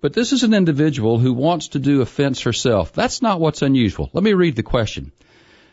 But 0.00 0.14
this 0.14 0.32
is 0.32 0.42
an 0.42 0.52
individual 0.52 1.18
who 1.18 1.32
wants 1.32 1.68
to 1.68 1.78
do 1.78 2.02
a 2.02 2.06
fence 2.06 2.42
herself. 2.42 2.92
That's 2.92 3.22
not 3.22 3.40
what's 3.40 3.62
unusual. 3.62 4.10
Let 4.12 4.24
me 4.24 4.32
read 4.32 4.56
the 4.56 4.64
question. 4.64 5.12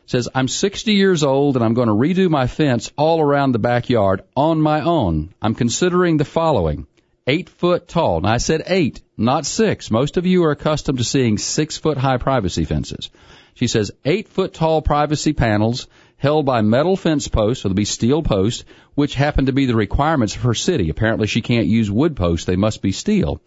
It 0.06 0.12
says, 0.12 0.30
I'm 0.34 0.48
60 0.48 0.94
years 0.94 1.24
old 1.24 1.56
and 1.56 1.66
I'm 1.66 1.74
going 1.74 1.88
to 1.88 1.96
redo 1.96 2.30
my 2.30 2.46
fence 2.46 2.92
all 2.96 3.22
around 3.22 3.54
the 3.54 3.60
backyard 3.60 4.22
on 4.36 4.62
my 4.62 4.82
own. 4.82 5.34
I'm 5.42 5.56
considering 5.56 6.18
the 6.18 6.26
following. 6.26 6.86
Eight 7.28 7.50
foot 7.50 7.88
tall. 7.88 8.22
Now 8.22 8.34
I 8.34 8.38
said 8.38 8.64
eight, 8.68 9.02
not 9.18 9.46
six. 9.46 9.92
Most 9.92 10.18
of 10.18 10.26
you 10.26 10.44
are 10.46 10.52
accustomed 10.52 10.98
to 10.98 11.04
seeing 11.04 11.38
six 11.38 11.78
foot 11.78 11.98
high 11.98 12.18
privacy 12.18 12.66
fences. 12.66 13.10
She 13.54 13.68
says 13.68 13.92
eight 14.06 14.28
foot 14.28 14.54
tall 14.54 14.82
privacy 14.82 15.34
panels 15.34 15.88
held 16.18 16.46
by 16.46 16.62
metal 16.62 16.96
fence 16.96 17.28
posts, 17.28 17.64
so 17.64 17.70
they'll 17.70 17.76
be 17.76 17.86
steel 17.86 18.24
posts, 18.24 18.64
which 18.96 19.16
happen 19.16 19.48
to 19.48 19.54
be 19.54 19.66
the 19.66 19.76
requirements 19.76 20.36
of 20.36 20.44
her 20.44 20.54
city. 20.54 20.90
Apparently 20.90 21.28
she 21.28 21.42
can't 21.42 21.68
use 21.68 21.92
wood 21.92 22.16
posts, 22.16 22.46
they 22.46 22.56
must 22.56 22.82
be 22.82 22.92
steel 22.92 23.42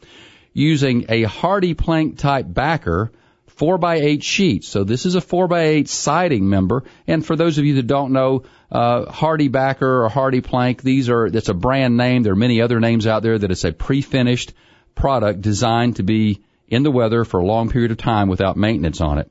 using 0.54 1.06
a 1.08 1.24
HardiePlank 1.24 2.16
type 2.16 2.46
backer, 2.48 3.10
4 3.56 3.78
by 3.78 3.96
8 3.96 4.22
sheets. 4.22 4.68
So 4.68 4.84
this 4.84 5.06
is 5.06 5.14
a 5.14 5.20
4 5.20 5.46
by 5.48 5.62
8 5.62 5.88
siding 5.88 6.48
member. 6.48 6.84
And 7.06 7.24
for 7.24 7.36
those 7.36 7.58
of 7.58 7.64
you 7.64 7.74
that 7.76 7.86
don't 7.86 8.12
know, 8.12 8.44
uh, 8.70 9.04
HardieBacker 9.06 9.82
or 9.82 10.08
HardiePlank, 10.08 10.82
these 10.82 11.08
are, 11.08 11.30
that's 11.30 11.48
a 11.48 11.54
brand 11.54 11.96
name. 11.96 12.22
There 12.22 12.32
are 12.32 12.36
many 12.36 12.60
other 12.60 12.80
names 12.80 13.06
out 13.06 13.22
there 13.22 13.38
that 13.38 13.50
it's 13.50 13.64
a 13.64 13.72
pre-finished 13.72 14.52
product 14.94 15.40
designed 15.40 15.96
to 15.96 16.02
be 16.02 16.42
in 16.68 16.82
the 16.82 16.90
weather 16.90 17.24
for 17.24 17.40
a 17.40 17.46
long 17.46 17.70
period 17.70 17.92
of 17.92 17.98
time 17.98 18.28
without 18.28 18.56
maintenance 18.56 19.00
on 19.00 19.18
it. 19.18 19.30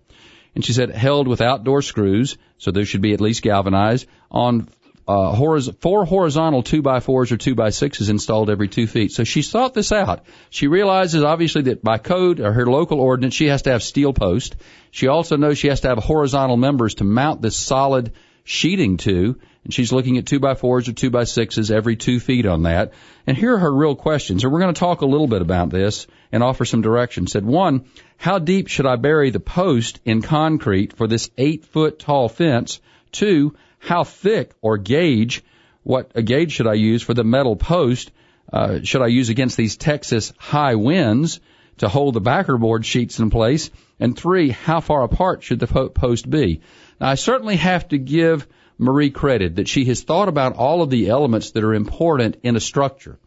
And 0.55 0.63
she 0.63 0.73
said 0.73 0.91
held 0.91 1.27
with 1.27 1.41
outdoor 1.41 1.81
screws, 1.81 2.37
so 2.57 2.71
those 2.71 2.87
should 2.87 3.01
be 3.01 3.13
at 3.13 3.21
least 3.21 3.41
galvanized, 3.41 4.07
on 4.31 4.69
uh, 5.07 5.35
horiz- 5.35 5.75
four 5.79 6.05
horizontal 6.05 6.63
two 6.63 6.81
by 6.81 6.99
fours 6.99 7.31
or 7.31 7.37
two 7.37 7.55
by 7.55 7.69
sixes 7.69 8.09
installed 8.09 8.49
every 8.49 8.67
two 8.67 8.87
feet. 8.87 9.11
So 9.11 9.23
she 9.23 9.41
thought 9.41 9.73
this 9.73 9.91
out. 9.91 10.25
She 10.49 10.67
realizes 10.67 11.23
obviously 11.23 11.63
that 11.63 11.83
by 11.83 11.97
code 11.97 12.39
or 12.39 12.53
her 12.53 12.65
local 12.65 12.99
ordinance, 12.99 13.33
she 13.33 13.47
has 13.47 13.63
to 13.63 13.71
have 13.71 13.83
steel 13.83 14.13
post. 14.13 14.55
She 14.91 15.07
also 15.07 15.35
knows 15.37 15.57
she 15.57 15.67
has 15.67 15.81
to 15.81 15.89
have 15.89 15.97
horizontal 15.97 16.57
members 16.57 16.95
to 16.95 17.03
mount 17.03 17.41
this 17.41 17.57
solid 17.57 18.13
sheeting 18.45 18.97
to, 18.97 19.39
and 19.63 19.73
she's 19.73 19.93
looking 19.93 20.17
at 20.17 20.25
two 20.25 20.39
by 20.39 20.53
fours 20.53 20.89
or 20.89 20.93
two 20.93 21.09
by 21.09 21.23
sixes 21.23 21.71
every 21.71 21.95
two 21.95 22.19
feet 22.19 22.45
on 22.45 22.63
that. 22.63 22.93
And 23.25 23.37
here 23.37 23.55
are 23.55 23.59
her 23.59 23.73
real 23.73 23.95
questions, 23.95 24.43
and 24.43 24.51
we're 24.51 24.59
going 24.59 24.73
to 24.73 24.79
talk 24.79 25.01
a 25.01 25.05
little 25.05 25.27
bit 25.27 25.41
about 25.41 25.69
this 25.69 26.07
and 26.31 26.43
offer 26.43 26.65
some 26.65 26.81
direction. 26.81 27.27
Said 27.27 27.45
one, 27.45 27.85
how 28.17 28.39
deep 28.39 28.67
should 28.67 28.85
I 28.85 28.97
bury 28.97 29.29
the 29.29 29.39
post 29.39 29.99
in 30.05 30.21
concrete 30.21 30.93
for 30.93 31.07
this 31.07 31.29
eight 31.37 31.65
foot 31.65 31.99
tall 31.99 32.29
fence? 32.29 32.81
Two, 33.11 33.55
how 33.83 34.05
thick 34.05 34.53
or 34.61 34.77
gauge, 34.77 35.43
what 35.83 36.11
a 36.15 36.21
gauge 36.21 36.53
should 36.53 36.67
I 36.67 36.75
use 36.75 37.03
for 37.03 37.13
the 37.13 37.25
metal 37.25 37.57
post? 37.57 38.11
Uh, 38.51 38.79
should 38.83 39.01
I 39.01 39.07
use 39.07 39.27
against 39.27 39.57
these 39.57 39.75
Texas 39.75 40.31
high 40.37 40.75
winds 40.75 41.41
to 41.79 41.89
hold 41.89 42.13
the 42.13 42.21
backer 42.21 42.57
board 42.57 42.85
sheets 42.85 43.19
in 43.19 43.29
place? 43.29 43.71
And 43.99 44.17
three, 44.17 44.51
how 44.51 44.79
far 44.79 45.03
apart 45.03 45.43
should 45.43 45.59
the 45.59 45.67
post 45.89 46.29
be? 46.29 46.61
Now, 47.01 47.09
I 47.09 47.15
certainly 47.15 47.57
have 47.57 47.89
to 47.89 47.97
give 47.97 48.47
Marie 48.77 49.09
credit 49.09 49.57
that 49.57 49.67
she 49.67 49.83
has 49.85 50.01
thought 50.01 50.29
about 50.29 50.55
all 50.55 50.81
of 50.81 50.89
the 50.89 51.09
elements 51.09 51.51
that 51.51 51.63
are 51.65 51.73
important 51.73 52.37
in 52.41 52.55
a 52.55 52.61
structure. 52.61 53.19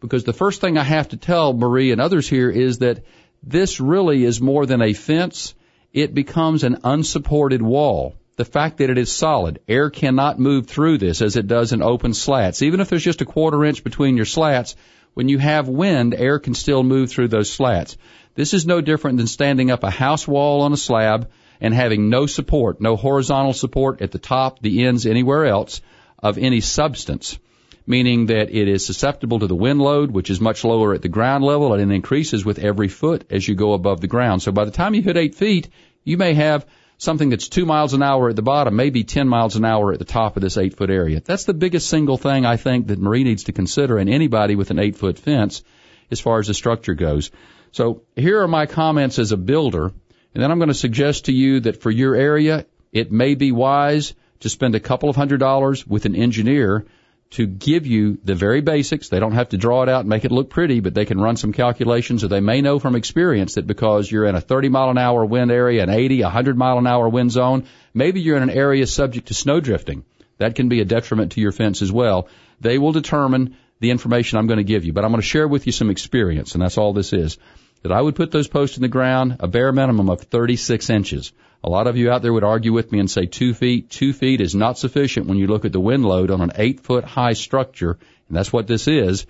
Because 0.00 0.24
the 0.24 0.32
first 0.32 0.60
thing 0.60 0.76
I 0.76 0.82
have 0.82 1.10
to 1.10 1.18
tell 1.18 1.52
Marie 1.52 1.92
and 1.92 2.00
others 2.00 2.28
here 2.28 2.50
is 2.50 2.78
that 2.78 3.04
this 3.44 3.78
really 3.78 4.24
is 4.24 4.40
more 4.40 4.66
than 4.66 4.82
a 4.82 4.92
fence. 4.92 5.54
It 5.92 6.14
becomes 6.14 6.64
an 6.64 6.78
unsupported 6.82 7.62
wall 7.62 8.16
the 8.40 8.44
fact 8.46 8.78
that 8.78 8.88
it 8.88 8.96
is 8.96 9.12
solid. 9.12 9.60
Air 9.68 9.90
cannot 9.90 10.38
move 10.38 10.66
through 10.66 10.96
this 10.96 11.20
as 11.20 11.36
it 11.36 11.46
does 11.46 11.74
in 11.74 11.82
open 11.82 12.14
slats. 12.14 12.62
Even 12.62 12.80
if 12.80 12.88
there's 12.88 13.04
just 13.04 13.20
a 13.20 13.26
quarter 13.26 13.62
inch 13.66 13.84
between 13.84 14.16
your 14.16 14.24
slats, 14.24 14.76
when 15.12 15.28
you 15.28 15.36
have 15.36 15.68
wind, 15.68 16.14
air 16.14 16.38
can 16.38 16.54
still 16.54 16.82
move 16.82 17.10
through 17.10 17.28
those 17.28 17.52
slats. 17.52 17.98
This 18.34 18.54
is 18.54 18.64
no 18.64 18.80
different 18.80 19.18
than 19.18 19.26
standing 19.26 19.70
up 19.70 19.84
a 19.84 19.90
house 19.90 20.26
wall 20.26 20.62
on 20.62 20.72
a 20.72 20.78
slab 20.78 21.28
and 21.60 21.74
having 21.74 22.08
no 22.08 22.24
support, 22.24 22.80
no 22.80 22.96
horizontal 22.96 23.52
support 23.52 24.00
at 24.00 24.10
the 24.10 24.18
top, 24.18 24.62
the 24.62 24.86
ends, 24.86 25.04
anywhere 25.04 25.44
else 25.44 25.82
of 26.18 26.38
any 26.38 26.62
substance. 26.62 27.38
Meaning 27.86 28.24
that 28.26 28.48
it 28.48 28.68
is 28.68 28.86
susceptible 28.86 29.40
to 29.40 29.48
the 29.48 29.54
wind 29.54 29.82
load, 29.82 30.12
which 30.12 30.30
is 30.30 30.40
much 30.40 30.64
lower 30.64 30.94
at 30.94 31.02
the 31.02 31.10
ground 31.10 31.44
level 31.44 31.74
and 31.74 31.92
it 31.92 31.94
increases 31.94 32.42
with 32.42 32.58
every 32.58 32.88
foot 32.88 33.26
as 33.28 33.46
you 33.46 33.54
go 33.54 33.74
above 33.74 34.00
the 34.00 34.06
ground. 34.06 34.40
So 34.40 34.50
by 34.50 34.64
the 34.64 34.70
time 34.70 34.94
you 34.94 35.02
hit 35.02 35.18
eight 35.18 35.34
feet, 35.34 35.68
you 36.04 36.16
may 36.16 36.32
have 36.32 36.64
something 37.00 37.30
that's 37.30 37.48
two 37.48 37.64
miles 37.64 37.94
an 37.94 38.02
hour 38.02 38.28
at 38.28 38.36
the 38.36 38.42
bottom, 38.42 38.76
maybe 38.76 39.04
10 39.04 39.26
miles 39.26 39.56
an 39.56 39.64
hour 39.64 39.90
at 39.90 39.98
the 39.98 40.04
top 40.04 40.36
of 40.36 40.42
this 40.42 40.58
eight 40.58 40.76
foot 40.76 40.90
area. 40.90 41.22
That's 41.24 41.44
the 41.44 41.54
biggest 41.54 41.88
single 41.88 42.18
thing 42.18 42.44
I 42.44 42.58
think 42.58 42.88
that 42.88 42.98
Marie 42.98 43.24
needs 43.24 43.44
to 43.44 43.52
consider 43.52 43.96
and 43.96 44.10
anybody 44.10 44.54
with 44.54 44.70
an 44.70 44.78
eight 44.78 44.96
foot 44.96 45.18
fence 45.18 45.62
as 46.10 46.20
far 46.20 46.40
as 46.40 46.48
the 46.48 46.54
structure 46.54 46.92
goes. 46.92 47.30
So 47.72 48.02
here 48.16 48.42
are 48.42 48.48
my 48.48 48.66
comments 48.66 49.18
as 49.18 49.32
a 49.32 49.38
builder. 49.38 49.86
And 50.34 50.42
then 50.42 50.50
I'm 50.50 50.58
going 50.58 50.68
to 50.68 50.74
suggest 50.74 51.24
to 51.24 51.32
you 51.32 51.60
that 51.60 51.80
for 51.80 51.90
your 51.90 52.14
area, 52.14 52.66
it 52.92 53.10
may 53.10 53.34
be 53.34 53.50
wise 53.50 54.12
to 54.40 54.50
spend 54.50 54.74
a 54.74 54.80
couple 54.80 55.08
of 55.08 55.16
hundred 55.16 55.40
dollars 55.40 55.86
with 55.86 56.04
an 56.04 56.14
engineer 56.14 56.84
to 57.30 57.46
give 57.46 57.86
you 57.86 58.18
the 58.24 58.34
very 58.34 58.60
basics. 58.60 59.08
They 59.08 59.20
don't 59.20 59.32
have 59.32 59.50
to 59.50 59.56
draw 59.56 59.84
it 59.84 59.88
out 59.88 60.00
and 60.00 60.08
make 60.08 60.24
it 60.24 60.32
look 60.32 60.50
pretty, 60.50 60.80
but 60.80 60.94
they 60.94 61.04
can 61.04 61.20
run 61.20 61.36
some 61.36 61.52
calculations 61.52 62.24
or 62.24 62.28
they 62.28 62.40
may 62.40 62.60
know 62.60 62.80
from 62.80 62.96
experience 62.96 63.54
that 63.54 63.68
because 63.68 64.10
you're 64.10 64.26
in 64.26 64.34
a 64.34 64.40
30 64.40 64.68
mile 64.68 64.90
an 64.90 64.98
hour 64.98 65.24
wind 65.24 65.52
area, 65.52 65.82
an 65.82 65.90
80, 65.90 66.22
100 66.22 66.58
mile 66.58 66.78
an 66.78 66.88
hour 66.88 67.08
wind 67.08 67.30
zone, 67.30 67.66
maybe 67.94 68.20
you're 68.20 68.36
in 68.36 68.42
an 68.42 68.50
area 68.50 68.86
subject 68.86 69.28
to 69.28 69.34
snow 69.34 69.60
drifting. 69.60 70.04
That 70.38 70.56
can 70.56 70.68
be 70.68 70.80
a 70.80 70.84
detriment 70.84 71.32
to 71.32 71.40
your 71.40 71.52
fence 71.52 71.82
as 71.82 71.92
well. 71.92 72.28
They 72.60 72.78
will 72.78 72.92
determine 72.92 73.56
the 73.78 73.90
information 73.90 74.38
I'm 74.38 74.46
going 74.46 74.58
to 74.58 74.64
give 74.64 74.84
you, 74.84 74.92
but 74.92 75.04
I'm 75.04 75.12
going 75.12 75.22
to 75.22 75.26
share 75.26 75.46
with 75.46 75.66
you 75.66 75.72
some 75.72 75.90
experience, 75.90 76.54
and 76.54 76.62
that's 76.62 76.78
all 76.78 76.92
this 76.92 77.12
is. 77.12 77.38
That 77.82 77.92
I 77.92 78.00
would 78.00 78.14
put 78.14 78.30
those 78.30 78.48
posts 78.48 78.76
in 78.76 78.82
the 78.82 78.88
ground 78.88 79.36
a 79.40 79.48
bare 79.48 79.72
minimum 79.72 80.10
of 80.10 80.20
36 80.20 80.90
inches. 80.90 81.32
A 81.62 81.68
lot 81.68 81.86
of 81.86 81.96
you 81.96 82.10
out 82.10 82.22
there 82.22 82.32
would 82.32 82.44
argue 82.44 82.72
with 82.72 82.90
me 82.90 83.00
and 83.00 83.10
say 83.10 83.26
two 83.26 83.52
feet. 83.54 83.90
Two 83.90 84.12
feet 84.12 84.40
is 84.40 84.54
not 84.54 84.78
sufficient 84.78 85.26
when 85.26 85.38
you 85.38 85.46
look 85.46 85.64
at 85.64 85.72
the 85.72 85.80
wind 85.80 86.04
load 86.04 86.30
on 86.30 86.40
an 86.40 86.52
eight 86.56 86.80
foot 86.80 87.04
high 87.04 87.34
structure, 87.34 87.98
and 88.28 88.36
that's 88.36 88.52
what 88.52 88.66
this 88.66 88.88
is, 88.88 89.26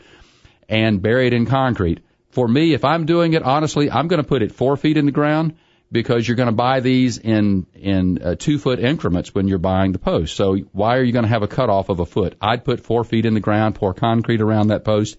and 0.68 1.02
buried 1.02 1.32
in 1.32 1.46
concrete. 1.46 2.00
For 2.30 2.46
me, 2.46 2.72
if 2.74 2.84
I'm 2.84 3.06
doing 3.06 3.32
it 3.32 3.42
honestly, 3.42 3.90
I'm 3.90 4.06
going 4.06 4.22
to 4.22 4.28
put 4.28 4.42
it 4.42 4.52
four 4.52 4.76
feet 4.76 4.96
in 4.96 5.06
the 5.06 5.12
ground 5.12 5.54
because 5.92 6.26
you're 6.26 6.36
going 6.36 6.46
to 6.48 6.52
buy 6.52 6.80
these 6.80 7.18
in 7.18 7.66
in 7.74 8.22
uh, 8.22 8.34
two 8.36 8.58
foot 8.58 8.78
increments 8.78 9.34
when 9.34 9.48
you're 9.48 9.58
buying 9.58 9.90
the 9.90 9.98
post. 9.98 10.36
So 10.36 10.56
why 10.72 10.96
are 10.96 11.02
you 11.02 11.12
going 11.12 11.24
to 11.24 11.28
have 11.28 11.42
a 11.42 11.48
cutoff 11.48 11.88
of 11.88 11.98
a 11.98 12.06
foot? 12.06 12.36
I'd 12.40 12.64
put 12.64 12.80
four 12.80 13.02
feet 13.02 13.26
in 13.26 13.34
the 13.34 13.40
ground, 13.40 13.74
pour 13.74 13.94
concrete 13.94 14.40
around 14.40 14.68
that 14.68 14.84
post, 14.84 15.16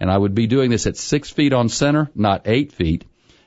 and 0.00 0.10
I 0.10 0.18
would 0.18 0.34
be 0.34 0.46
doing 0.46 0.70
this 0.70 0.86
at 0.86 0.96
six 0.96 1.30
feet 1.30 1.52
on 1.52 1.68
center, 1.68 2.10
not 2.14 2.42
eight 2.46 2.72
feet, 2.72 3.04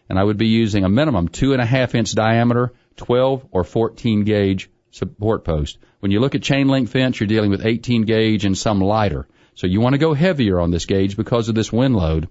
and 0.09 0.17
I 0.17 0.23
would 0.23 0.37
be 0.37 0.47
using 0.47 0.83
a 0.83 0.89
minimum 0.89 1.27
two 1.27 1.53
and 1.53 1.61
a 1.61 1.65
half 1.65 1.95
inch 1.95 2.13
diameter 2.13 2.73
12 2.97 3.47
or 3.51 3.63
14 3.63 4.23
gauge 4.23 4.69
support 4.91 5.43
post. 5.43 5.77
When 5.99 6.11
you 6.11 6.19
look 6.19 6.35
at 6.35 6.41
chain 6.41 6.67
link 6.67 6.89
fence, 6.89 7.19
you're 7.19 7.27
dealing 7.27 7.51
with 7.51 7.65
18 7.65 8.03
gauge 8.03 8.45
and 8.45 8.57
some 8.57 8.79
lighter. 8.79 9.27
So 9.55 9.67
you 9.67 9.81
want 9.81 9.93
to 9.93 9.99
go 9.99 10.13
heavier 10.13 10.59
on 10.59 10.71
this 10.71 10.85
gauge 10.85 11.17
because 11.17 11.49
of 11.49 11.55
this 11.55 11.71
wind 11.71 11.95
load. 11.95 12.29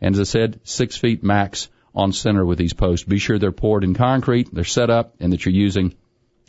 And 0.00 0.14
as 0.14 0.20
I 0.20 0.24
said, 0.24 0.60
six 0.64 0.96
feet 0.96 1.22
max 1.22 1.68
on 1.94 2.12
center 2.12 2.44
with 2.44 2.58
these 2.58 2.72
posts. 2.72 3.06
Be 3.06 3.18
sure 3.18 3.38
they're 3.38 3.52
poured 3.52 3.84
in 3.84 3.94
concrete, 3.94 4.52
they're 4.52 4.64
set 4.64 4.90
up, 4.90 5.14
and 5.20 5.32
that 5.32 5.44
you're 5.44 5.54
using 5.54 5.94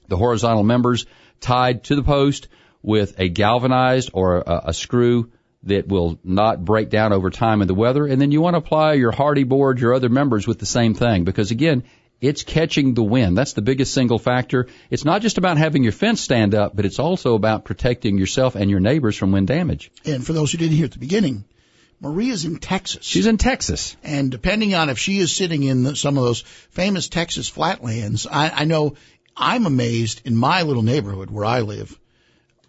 the 0.08 0.18
horizontal 0.18 0.64
members 0.64 1.06
tied 1.40 1.84
to 1.86 1.96
the 1.96 2.04
post 2.04 2.48
with 2.82 3.20
a 3.20 3.30
galvanized 3.30 4.10
or 4.14 4.38
a, 4.38 4.62
a 4.66 4.74
screw 4.74 5.32
that 5.66 5.88
will 5.88 6.20
not 6.24 6.64
break 6.64 6.90
down 6.90 7.12
over 7.12 7.30
time 7.30 7.62
in 7.62 7.68
the 7.68 7.74
weather. 7.74 8.06
And 8.06 8.22
then 8.22 8.32
you 8.32 8.42
want 8.42 8.54
to 8.54 8.60
apply 8.60 8.94
your 8.94 9.12
Hardie 9.12 9.48
board, 9.48 9.80
your 9.80 9.94
other 9.94 10.10
members 10.10 10.48
with 10.48 10.60
the 10.60 10.66
same 10.66 10.94
thing 10.94 11.24
because 11.24 11.52
again, 11.52 11.84
it's 12.22 12.44
catching 12.44 12.94
the 12.94 13.04
wind. 13.04 13.38
That's 13.38 13.54
the 13.54 13.62
biggest 13.62 13.94
single 13.94 14.20
factor. 14.20 14.68
It's 14.90 15.06
not 15.06 15.22
just 15.22 15.38
about 15.38 15.58
having 15.58 15.84
your 15.84 15.92
fence 15.92 16.22
stand 16.22 16.56
up, 16.56 16.76
but 16.76 16.86
it's 16.86 17.00
also 17.00 17.36
about 17.36 17.66
protecting 17.66 18.18
yourself 18.18 18.56
and 18.56 18.70
your 18.70 18.80
neighbors 18.80 19.18
from 19.18 19.32
wind 19.32 19.48
damage. 19.48 19.92
And 20.06 20.26
for 20.26 20.34
those 20.34 20.52
who 20.52 20.58
didn't 20.58 20.78
hear 20.78 20.86
at 20.86 20.92
the 20.92 21.00
beginning, 21.00 21.44
Maria's 22.00 22.46
in 22.46 22.58
Texas. 22.58 23.06
She's 23.06 23.28
in 23.28 23.38
Texas. 23.38 23.98
And 24.04 24.32
depending 24.32 24.76
on 24.76 24.90
if 24.90 24.98
she 24.98 25.20
is 25.20 25.36
sitting 25.36 25.64
in 25.64 25.84
the, 25.84 25.96
some 25.96 26.18
of 26.18 26.24
those 26.24 26.42
famous 26.42 27.10
Texas 27.10 27.50
flatlands, 27.50 28.28
I, 28.28 28.50
I 28.50 28.66
know 28.66 28.96
I'm 29.36 29.66
amazed 29.66 30.22
in 30.26 30.36
my 30.36 30.62
little 30.62 30.84
neighborhood 30.84 31.30
where 31.30 31.46
I 31.46 31.62
live 31.62 32.00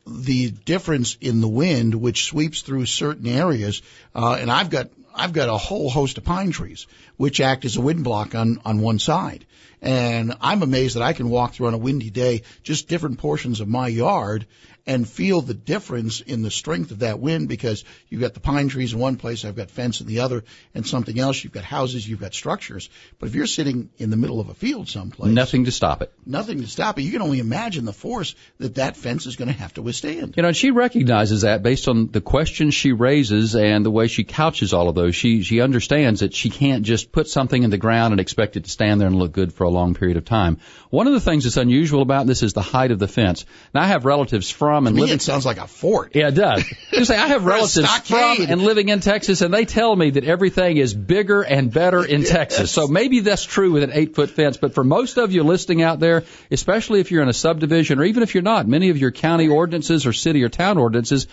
the 0.06 0.50
difference 0.50 1.16
in 1.20 1.40
the 1.40 1.48
wind 1.48 1.94
which 1.94 2.24
sweeps 2.24 2.62
through 2.62 2.86
certain 2.86 3.26
areas. 3.26 3.82
Uh, 4.14 4.36
and 4.40 4.50
I've 4.50 4.70
got 4.70 4.90
I've 5.14 5.32
got 5.32 5.48
a 5.48 5.56
whole 5.56 5.88
host 5.88 6.18
of 6.18 6.24
pine 6.24 6.50
trees 6.50 6.86
which 7.16 7.40
act 7.40 7.64
as 7.64 7.76
a 7.76 7.80
wind 7.80 8.04
block 8.04 8.34
on 8.34 8.60
on 8.64 8.80
one 8.80 8.98
side. 8.98 9.46
And 9.82 10.34
I'm 10.40 10.62
amazed 10.62 10.96
that 10.96 11.02
I 11.02 11.12
can 11.12 11.28
walk 11.28 11.54
through 11.54 11.68
on 11.68 11.74
a 11.74 11.78
windy 11.78 12.10
day 12.10 12.42
just 12.62 12.88
different 12.88 13.18
portions 13.18 13.60
of 13.60 13.68
my 13.68 13.88
yard 13.88 14.46
and 14.86 15.08
feel 15.08 15.40
the 15.40 15.54
difference 15.54 16.20
in 16.20 16.42
the 16.42 16.50
strength 16.50 16.92
of 16.92 17.00
that 17.00 17.18
wind 17.18 17.48
because 17.48 17.84
you've 18.08 18.20
got 18.20 18.34
the 18.34 18.40
pine 18.40 18.68
trees 18.68 18.92
in 18.92 18.98
one 19.00 19.16
place, 19.16 19.44
I've 19.44 19.56
got 19.56 19.70
fence 19.70 20.00
in 20.00 20.06
the 20.06 20.20
other, 20.20 20.44
and 20.74 20.86
something 20.86 21.18
else. 21.18 21.42
You've 21.42 21.52
got 21.52 21.64
houses, 21.64 22.08
you've 22.08 22.20
got 22.20 22.34
structures. 22.34 22.88
But 23.18 23.28
if 23.28 23.34
you're 23.34 23.46
sitting 23.46 23.90
in 23.98 24.10
the 24.10 24.16
middle 24.16 24.38
of 24.38 24.48
a 24.48 24.54
field 24.54 24.88
someplace, 24.88 25.32
nothing 25.32 25.64
to 25.64 25.72
stop 25.72 26.02
it. 26.02 26.12
Nothing 26.24 26.60
to 26.60 26.68
stop 26.68 26.98
it. 26.98 27.02
You 27.02 27.10
can 27.10 27.22
only 27.22 27.40
imagine 27.40 27.84
the 27.84 27.92
force 27.92 28.34
that 28.58 28.76
that 28.76 28.96
fence 28.96 29.26
is 29.26 29.36
going 29.36 29.48
to 29.48 29.58
have 29.58 29.74
to 29.74 29.82
withstand. 29.82 30.34
You 30.36 30.42
know, 30.44 30.52
she 30.52 30.70
recognizes 30.70 31.42
that 31.42 31.62
based 31.62 31.88
on 31.88 32.08
the 32.12 32.20
questions 32.20 32.74
she 32.74 32.92
raises 32.92 33.56
and 33.56 33.84
the 33.84 33.90
way 33.90 34.06
she 34.06 34.22
couches 34.22 34.72
all 34.72 34.88
of 34.88 34.94
those. 34.94 35.16
She 35.16 35.42
she 35.42 35.60
understands 35.60 36.20
that 36.20 36.32
she 36.32 36.50
can't 36.50 36.84
just 36.84 37.10
put 37.10 37.28
something 37.28 37.62
in 37.62 37.70
the 37.70 37.78
ground 37.78 38.12
and 38.12 38.20
expect 38.20 38.56
it 38.56 38.64
to 38.64 38.70
stand 38.70 39.00
there 39.00 39.08
and 39.08 39.16
look 39.16 39.32
good 39.32 39.52
for 39.52 39.64
a 39.64 39.70
long 39.70 39.94
period 39.94 40.16
of 40.16 40.24
time. 40.24 40.58
One 40.90 41.08
of 41.08 41.12
the 41.12 41.20
things 41.20 41.44
that's 41.44 41.56
unusual 41.56 42.02
about 42.02 42.26
this 42.26 42.42
is 42.42 42.52
the 42.52 42.62
height 42.62 42.92
of 42.92 43.00
the 43.00 43.08
fence. 43.08 43.44
Now 43.74 43.82
I 43.82 43.86
have 43.86 44.04
relatives 44.04 44.50
from 44.50 44.75
from 44.76 44.86
and 44.86 44.96
to 44.96 45.02
living. 45.02 45.16
it 45.16 45.22
sounds 45.22 45.46
like 45.46 45.58
a 45.58 45.66
fort. 45.66 46.14
Yeah, 46.14 46.28
it 46.28 46.34
does. 46.34 46.64
You 46.92 47.04
say 47.04 47.16
I 47.16 47.26
have 47.26 47.44
relatives 47.44 47.90
from 48.08 48.40
and 48.48 48.62
living 48.62 48.88
in 48.88 49.00
Texas, 49.00 49.42
and 49.42 49.52
they 49.52 49.66
tell 49.66 49.94
me 49.94 50.10
that 50.10 50.24
everything 50.24 50.78
is 50.78 50.94
bigger 50.94 51.42
and 51.42 51.70
better 51.70 52.02
in 52.02 52.22
yes. 52.22 52.30
Texas. 52.30 52.70
So 52.70 52.86
maybe 52.86 53.20
that's 53.20 53.44
true 53.44 53.72
with 53.72 53.82
an 53.82 53.90
eight 53.92 54.14
foot 54.14 54.30
fence. 54.30 54.56
But 54.56 54.72
for 54.72 54.82
most 54.82 55.18
of 55.18 55.30
you 55.30 55.42
listening 55.42 55.82
out 55.82 56.00
there, 56.00 56.24
especially 56.50 57.00
if 57.00 57.10
you're 57.10 57.22
in 57.22 57.28
a 57.28 57.34
subdivision 57.34 57.98
or 57.98 58.04
even 58.04 58.22
if 58.22 58.34
you're 58.34 58.42
not, 58.42 58.66
many 58.66 58.88
of 58.88 58.96
your 58.96 59.10
county 59.10 59.48
ordinances 59.48 60.06
or 60.06 60.14
city 60.14 60.42
or 60.42 60.48
town 60.48 60.78
ordinances 60.78 61.26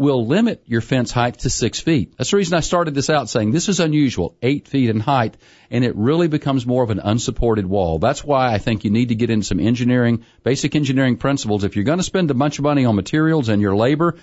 will 0.00 0.26
limit 0.26 0.62
your 0.64 0.80
fence 0.80 1.12
height 1.12 1.40
to 1.40 1.50
six 1.50 1.78
feet. 1.78 2.14
That's 2.16 2.30
the 2.30 2.38
reason 2.38 2.56
I 2.56 2.60
started 2.60 2.94
this 2.94 3.10
out 3.10 3.28
saying 3.28 3.50
this 3.50 3.68
is 3.68 3.80
unusual, 3.80 4.34
eight 4.40 4.66
feet 4.66 4.88
in 4.88 4.98
height, 4.98 5.36
and 5.70 5.84
it 5.84 5.94
really 5.94 6.26
becomes 6.26 6.64
more 6.64 6.82
of 6.82 6.88
an 6.88 7.00
unsupported 7.00 7.66
wall. 7.66 7.98
That's 7.98 8.24
why 8.24 8.50
I 8.50 8.56
think 8.56 8.84
you 8.84 8.90
need 8.90 9.10
to 9.10 9.14
get 9.14 9.28
into 9.28 9.44
some 9.44 9.60
engineering, 9.60 10.24
basic 10.42 10.74
engineering 10.74 11.18
principles. 11.18 11.64
If 11.64 11.76
you're 11.76 11.84
going 11.84 11.98
to 11.98 12.02
spend 12.02 12.30
a 12.30 12.34
bunch 12.34 12.58
of 12.58 12.62
money 12.62 12.86
on 12.86 12.96
materials 12.96 13.50
and 13.50 13.60
your 13.60 13.76
labor, 13.76 14.16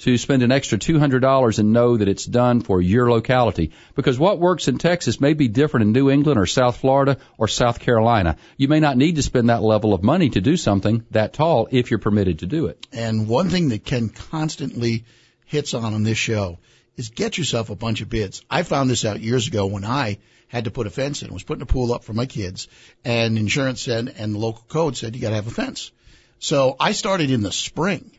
to 0.00 0.16
spend 0.16 0.42
an 0.42 0.50
extra 0.50 0.78
$200 0.78 1.58
and 1.58 1.72
know 1.72 1.96
that 1.96 2.08
it's 2.08 2.24
done 2.24 2.62
for 2.62 2.80
your 2.80 3.10
locality. 3.10 3.70
Because 3.94 4.18
what 4.18 4.38
works 4.38 4.66
in 4.66 4.78
Texas 4.78 5.20
may 5.20 5.34
be 5.34 5.46
different 5.46 5.86
in 5.86 5.92
New 5.92 6.10
England 6.10 6.40
or 6.40 6.46
South 6.46 6.78
Florida 6.78 7.18
or 7.36 7.48
South 7.48 7.78
Carolina. 7.80 8.36
You 8.56 8.68
may 8.68 8.80
not 8.80 8.96
need 8.96 9.16
to 9.16 9.22
spend 9.22 9.50
that 9.50 9.62
level 9.62 9.92
of 9.92 10.02
money 10.02 10.30
to 10.30 10.40
do 10.40 10.56
something 10.56 11.04
that 11.10 11.34
tall 11.34 11.68
if 11.70 11.90
you're 11.90 12.00
permitted 12.00 12.38
to 12.38 12.46
do 12.46 12.66
it. 12.66 12.86
And 12.92 13.28
one 13.28 13.50
thing 13.50 13.68
that 13.68 13.84
Ken 13.84 14.08
constantly 14.08 15.04
hits 15.50 15.74
on 15.74 15.94
on 15.94 16.04
this 16.04 16.16
show 16.16 16.58
is 16.96 17.10
get 17.10 17.36
yourself 17.36 17.70
a 17.70 17.74
bunch 17.74 18.00
of 18.02 18.08
bids. 18.08 18.42
I 18.48 18.62
found 18.62 18.88
this 18.88 19.04
out 19.04 19.20
years 19.20 19.48
ago 19.48 19.66
when 19.66 19.84
I 19.84 20.18
had 20.46 20.64
to 20.64 20.70
put 20.70 20.86
a 20.86 20.90
fence 20.90 21.22
in, 21.22 21.34
was 21.34 21.42
putting 21.42 21.62
a 21.62 21.66
pool 21.66 21.92
up 21.92 22.04
for 22.04 22.12
my 22.12 22.26
kids, 22.26 22.68
and 23.04 23.36
insurance 23.36 23.82
said, 23.82 24.14
and 24.16 24.34
the 24.34 24.38
local 24.38 24.64
code 24.68 24.96
said 24.96 25.16
you 25.16 25.20
got 25.20 25.30
to 25.30 25.34
have 25.34 25.48
a 25.48 25.50
fence. 25.50 25.90
So 26.38 26.76
I 26.78 26.92
started 26.92 27.32
in 27.32 27.42
the 27.42 27.50
spring 27.50 28.12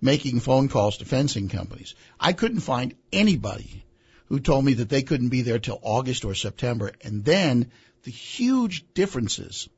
making 0.00 0.40
phone 0.40 0.68
calls 0.68 0.98
to 0.98 1.04
fencing 1.04 1.48
companies. 1.48 1.94
I 2.18 2.32
couldn't 2.32 2.60
find 2.60 2.94
anybody 3.12 3.84
who 4.26 4.40
told 4.40 4.64
me 4.64 4.74
that 4.74 4.88
they 4.88 5.02
couldn't 5.02 5.28
be 5.28 5.42
there 5.42 5.58
till 5.60 5.78
August 5.82 6.24
or 6.24 6.34
September. 6.34 6.90
And 7.02 7.24
then 7.24 7.70
the 8.02 8.10
huge 8.10 8.92
differences 8.94 9.68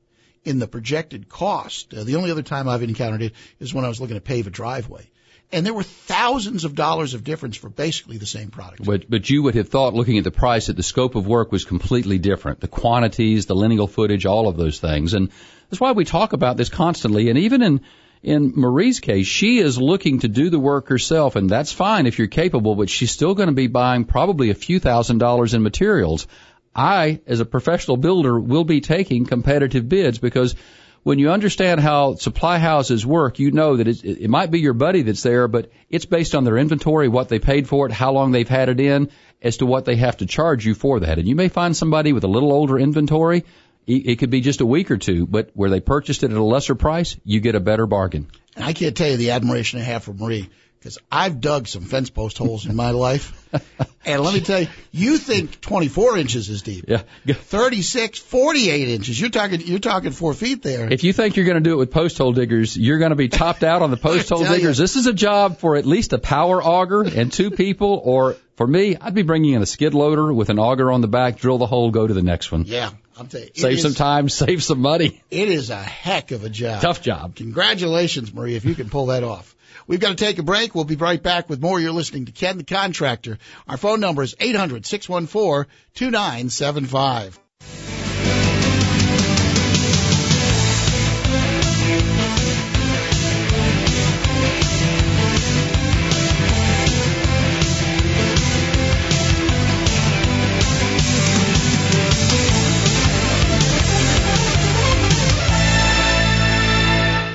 in 0.44 0.58
the 0.58 0.68
projected 0.68 1.28
cost. 1.28 1.92
Uh, 1.92 2.04
the 2.04 2.16
only 2.16 2.30
other 2.30 2.42
time 2.42 2.68
I've 2.68 2.82
encountered 2.82 3.22
it 3.22 3.34
is 3.58 3.74
when 3.74 3.84
I 3.84 3.88
was 3.88 4.00
looking 4.00 4.16
to 4.16 4.22
pave 4.22 4.46
a 4.46 4.50
driveway 4.50 5.10
and 5.52 5.66
there 5.66 5.74
were 5.74 5.82
thousands 5.82 6.64
of 6.64 6.74
dollars 6.74 7.14
of 7.14 7.24
difference 7.24 7.56
for 7.56 7.68
basically 7.68 8.16
the 8.16 8.26
same 8.26 8.50
product. 8.50 8.84
But 8.84 9.08
but 9.08 9.28
you 9.28 9.42
would 9.42 9.54
have 9.54 9.68
thought, 9.68 9.94
looking 9.94 10.18
at 10.18 10.24
the 10.24 10.30
price, 10.30 10.66
that 10.66 10.76
the 10.76 10.82
scope 10.82 11.14
of 11.14 11.26
work 11.26 11.52
was 11.52 11.64
completely 11.64 12.18
different. 12.18 12.60
The 12.60 12.68
quantities, 12.68 13.46
the 13.46 13.54
lineal 13.54 13.86
footage, 13.86 14.26
all 14.26 14.48
of 14.48 14.56
those 14.56 14.78
things, 14.80 15.14
and 15.14 15.30
that's 15.70 15.80
why 15.80 15.92
we 15.92 16.04
talk 16.04 16.32
about 16.32 16.56
this 16.56 16.68
constantly. 16.68 17.28
And 17.28 17.38
even 17.38 17.62
in 17.62 17.80
in 18.22 18.52
Marie's 18.54 19.00
case, 19.00 19.26
she 19.26 19.58
is 19.58 19.80
looking 19.80 20.20
to 20.20 20.28
do 20.28 20.48
the 20.48 20.58
work 20.58 20.88
herself, 20.88 21.34
and 21.34 21.50
that's 21.50 21.72
fine 21.72 22.06
if 22.06 22.18
you're 22.18 22.28
capable. 22.28 22.74
But 22.76 22.88
she's 22.88 23.10
still 23.10 23.34
going 23.34 23.48
to 23.48 23.54
be 23.54 23.66
buying 23.66 24.04
probably 24.04 24.50
a 24.50 24.54
few 24.54 24.80
thousand 24.80 25.18
dollars 25.18 25.54
in 25.54 25.62
materials. 25.62 26.26
I, 26.74 27.20
as 27.26 27.40
a 27.40 27.44
professional 27.44 27.98
builder, 27.98 28.38
will 28.40 28.64
be 28.64 28.80
taking 28.80 29.26
competitive 29.26 29.88
bids 29.88 30.18
because 30.18 30.54
when 31.02 31.18
you 31.18 31.30
understand 31.30 31.80
how 31.80 32.14
supply 32.14 32.58
houses 32.58 33.04
work, 33.04 33.38
you 33.38 33.50
know 33.50 33.76
that 33.76 33.88
it, 33.88 34.04
it 34.04 34.30
might 34.30 34.50
be 34.50 34.60
your 34.60 34.72
buddy 34.72 35.02
that's 35.02 35.22
there, 35.22 35.48
but 35.48 35.70
it's 35.90 36.06
based 36.06 36.34
on 36.34 36.44
their 36.44 36.58
inventory, 36.58 37.08
what 37.08 37.28
they 37.28 37.38
paid 37.38 37.68
for 37.68 37.86
it, 37.86 37.92
how 37.92 38.12
long 38.12 38.30
they've 38.30 38.48
had 38.48 38.68
it 38.68 38.78
in, 38.78 39.10
as 39.40 39.56
to 39.56 39.66
what 39.66 39.84
they 39.84 39.96
have 39.96 40.18
to 40.18 40.26
charge 40.26 40.64
you 40.64 40.74
for 40.74 41.00
that. 41.00 41.18
And 41.18 41.26
you 41.26 41.34
may 41.34 41.48
find 41.48 41.76
somebody 41.76 42.12
with 42.12 42.24
a 42.24 42.28
little 42.28 42.52
older 42.52 42.78
inventory. 42.78 43.44
It 43.84 44.20
could 44.20 44.30
be 44.30 44.40
just 44.40 44.60
a 44.60 44.66
week 44.66 44.92
or 44.92 44.96
two, 44.96 45.26
but 45.26 45.50
where 45.54 45.68
they 45.68 45.80
purchased 45.80 46.22
it 46.22 46.30
at 46.30 46.36
a 46.36 46.42
lesser 46.42 46.76
price, 46.76 47.16
you 47.24 47.40
get 47.40 47.56
a 47.56 47.60
better 47.60 47.86
bargain. 47.86 48.28
And 48.54 48.64
I 48.64 48.74
can't 48.74 48.96
tell 48.96 49.08
you 49.08 49.16
the 49.16 49.32
admiration 49.32 49.80
I 49.80 49.82
have 49.82 50.04
for 50.04 50.12
Marie 50.12 50.50
because 50.78 50.98
I've 51.10 51.40
dug 51.40 51.66
some 51.66 51.82
fence 51.82 52.08
post 52.08 52.38
holes 52.38 52.64
in 52.64 52.76
my 52.76 52.92
life 52.92 53.41
and 54.06 54.22
let 54.22 54.34
me 54.34 54.40
tell 54.40 54.60
you, 54.60 54.68
you 54.92 55.18
think 55.18 55.60
24 55.60 56.18
inches 56.18 56.48
is 56.48 56.62
deep. 56.62 56.86
Yeah. 56.88 57.02
36, 57.34 58.18
48 58.18 58.88
inches. 58.88 59.20
You're 59.20 59.30
talking, 59.30 59.60
you're 59.60 59.78
talking 59.78 60.10
four 60.12 60.34
feet 60.34 60.62
there. 60.62 60.92
If 60.92 61.04
you 61.04 61.12
think 61.12 61.36
you're 61.36 61.44
going 61.44 61.56
to 61.56 61.62
do 61.62 61.72
it 61.74 61.76
with 61.76 61.90
post 61.90 62.18
hole 62.18 62.32
diggers, 62.32 62.76
you're 62.76 62.98
going 62.98 63.10
to 63.10 63.16
be 63.16 63.28
topped 63.28 63.62
out 63.62 63.82
on 63.82 63.90
the 63.90 63.96
post 63.96 64.28
hole 64.30 64.42
diggers. 64.42 64.78
you. 64.78 64.82
This 64.82 64.96
is 64.96 65.06
a 65.06 65.12
job 65.12 65.58
for 65.58 65.76
at 65.76 65.86
least 65.86 66.12
a 66.12 66.18
power 66.18 66.62
auger 66.62 67.02
and 67.02 67.32
two 67.32 67.50
people, 67.50 68.00
or 68.02 68.36
for 68.56 68.66
me, 68.66 68.96
I'd 69.00 69.14
be 69.14 69.22
bringing 69.22 69.54
in 69.54 69.62
a 69.62 69.66
skid 69.66 69.94
loader 69.94 70.32
with 70.32 70.48
an 70.48 70.58
auger 70.58 70.90
on 70.90 71.00
the 71.00 71.08
back, 71.08 71.38
drill 71.38 71.58
the 71.58 71.66
hole, 71.66 71.90
go 71.90 72.06
to 72.06 72.14
the 72.14 72.22
next 72.22 72.50
one. 72.52 72.64
yeah, 72.66 72.90
I'm 73.18 73.26
telling 73.28 73.48
you. 73.54 73.60
Save 73.60 73.72
is- 73.74 73.82
some 73.82 73.94
time, 73.94 74.28
save 74.30 74.62
some 74.62 74.80
money. 74.80 75.22
It 75.30 75.48
is 75.48 75.70
a 75.70 75.76
heck 75.82 76.30
of 76.30 76.44
a 76.44 76.48
job. 76.50 76.80
Tough 76.82 77.02
job. 77.02 77.36
Congratulations, 77.36 78.32
Marie, 78.32 78.54
if 78.56 78.64
you 78.64 78.74
can 78.74 78.88
pull 78.88 79.06
that 79.06 79.24
off. 79.24 79.54
We've 79.86 80.00
got 80.00 80.10
to 80.10 80.24
take 80.24 80.38
a 80.38 80.42
break. 80.42 80.74
We'll 80.74 80.84
be 80.84 80.96
right 80.96 81.22
back 81.22 81.48
with 81.48 81.60
more. 81.60 81.80
You're 81.80 81.92
listening 81.92 82.26
to 82.26 82.32
Ken 82.32 82.58
the 82.58 82.64
Contractor. 82.64 83.38
Our 83.68 83.76
phone 83.76 84.00
number 84.00 84.22
is 84.22 84.34
800 84.38 84.86
614 84.86 85.70
2975. 85.94 87.41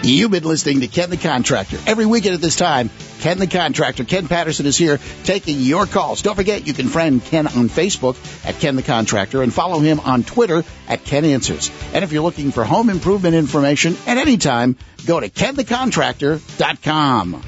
You've 0.07 0.31
been 0.31 0.45
listening 0.45 0.79
to 0.79 0.87
Ken 0.87 1.09
the 1.09 1.17
Contractor. 1.17 1.77
Every 1.85 2.05
weekend 2.05 2.33
at 2.33 2.39
this 2.39 2.55
time, 2.55 2.89
Ken 3.19 3.39
the 3.39 3.47
Contractor, 3.47 4.05
Ken 4.05 4.29
Patterson 4.29 4.65
is 4.65 4.77
here 4.77 5.01
taking 5.25 5.59
your 5.59 5.85
calls. 5.85 6.21
Don't 6.21 6.37
forget, 6.37 6.65
you 6.65 6.73
can 6.73 6.87
friend 6.87 7.21
Ken 7.21 7.45
on 7.45 7.67
Facebook 7.67 8.15
at 8.45 8.57
Ken 8.59 8.77
the 8.77 8.83
Contractor 8.83 9.43
and 9.43 9.53
follow 9.53 9.79
him 9.79 9.99
on 9.99 10.23
Twitter 10.23 10.63
at 10.87 11.03
Ken 11.03 11.25
Answers. 11.25 11.69
And 11.93 12.05
if 12.05 12.13
you're 12.13 12.23
looking 12.23 12.51
for 12.51 12.63
home 12.63 12.89
improvement 12.89 13.35
information 13.35 13.97
at 14.07 14.17
any 14.17 14.37
time, 14.37 14.77
go 15.05 15.19
to 15.19 15.29
KenTheContractor.com. 15.29 17.43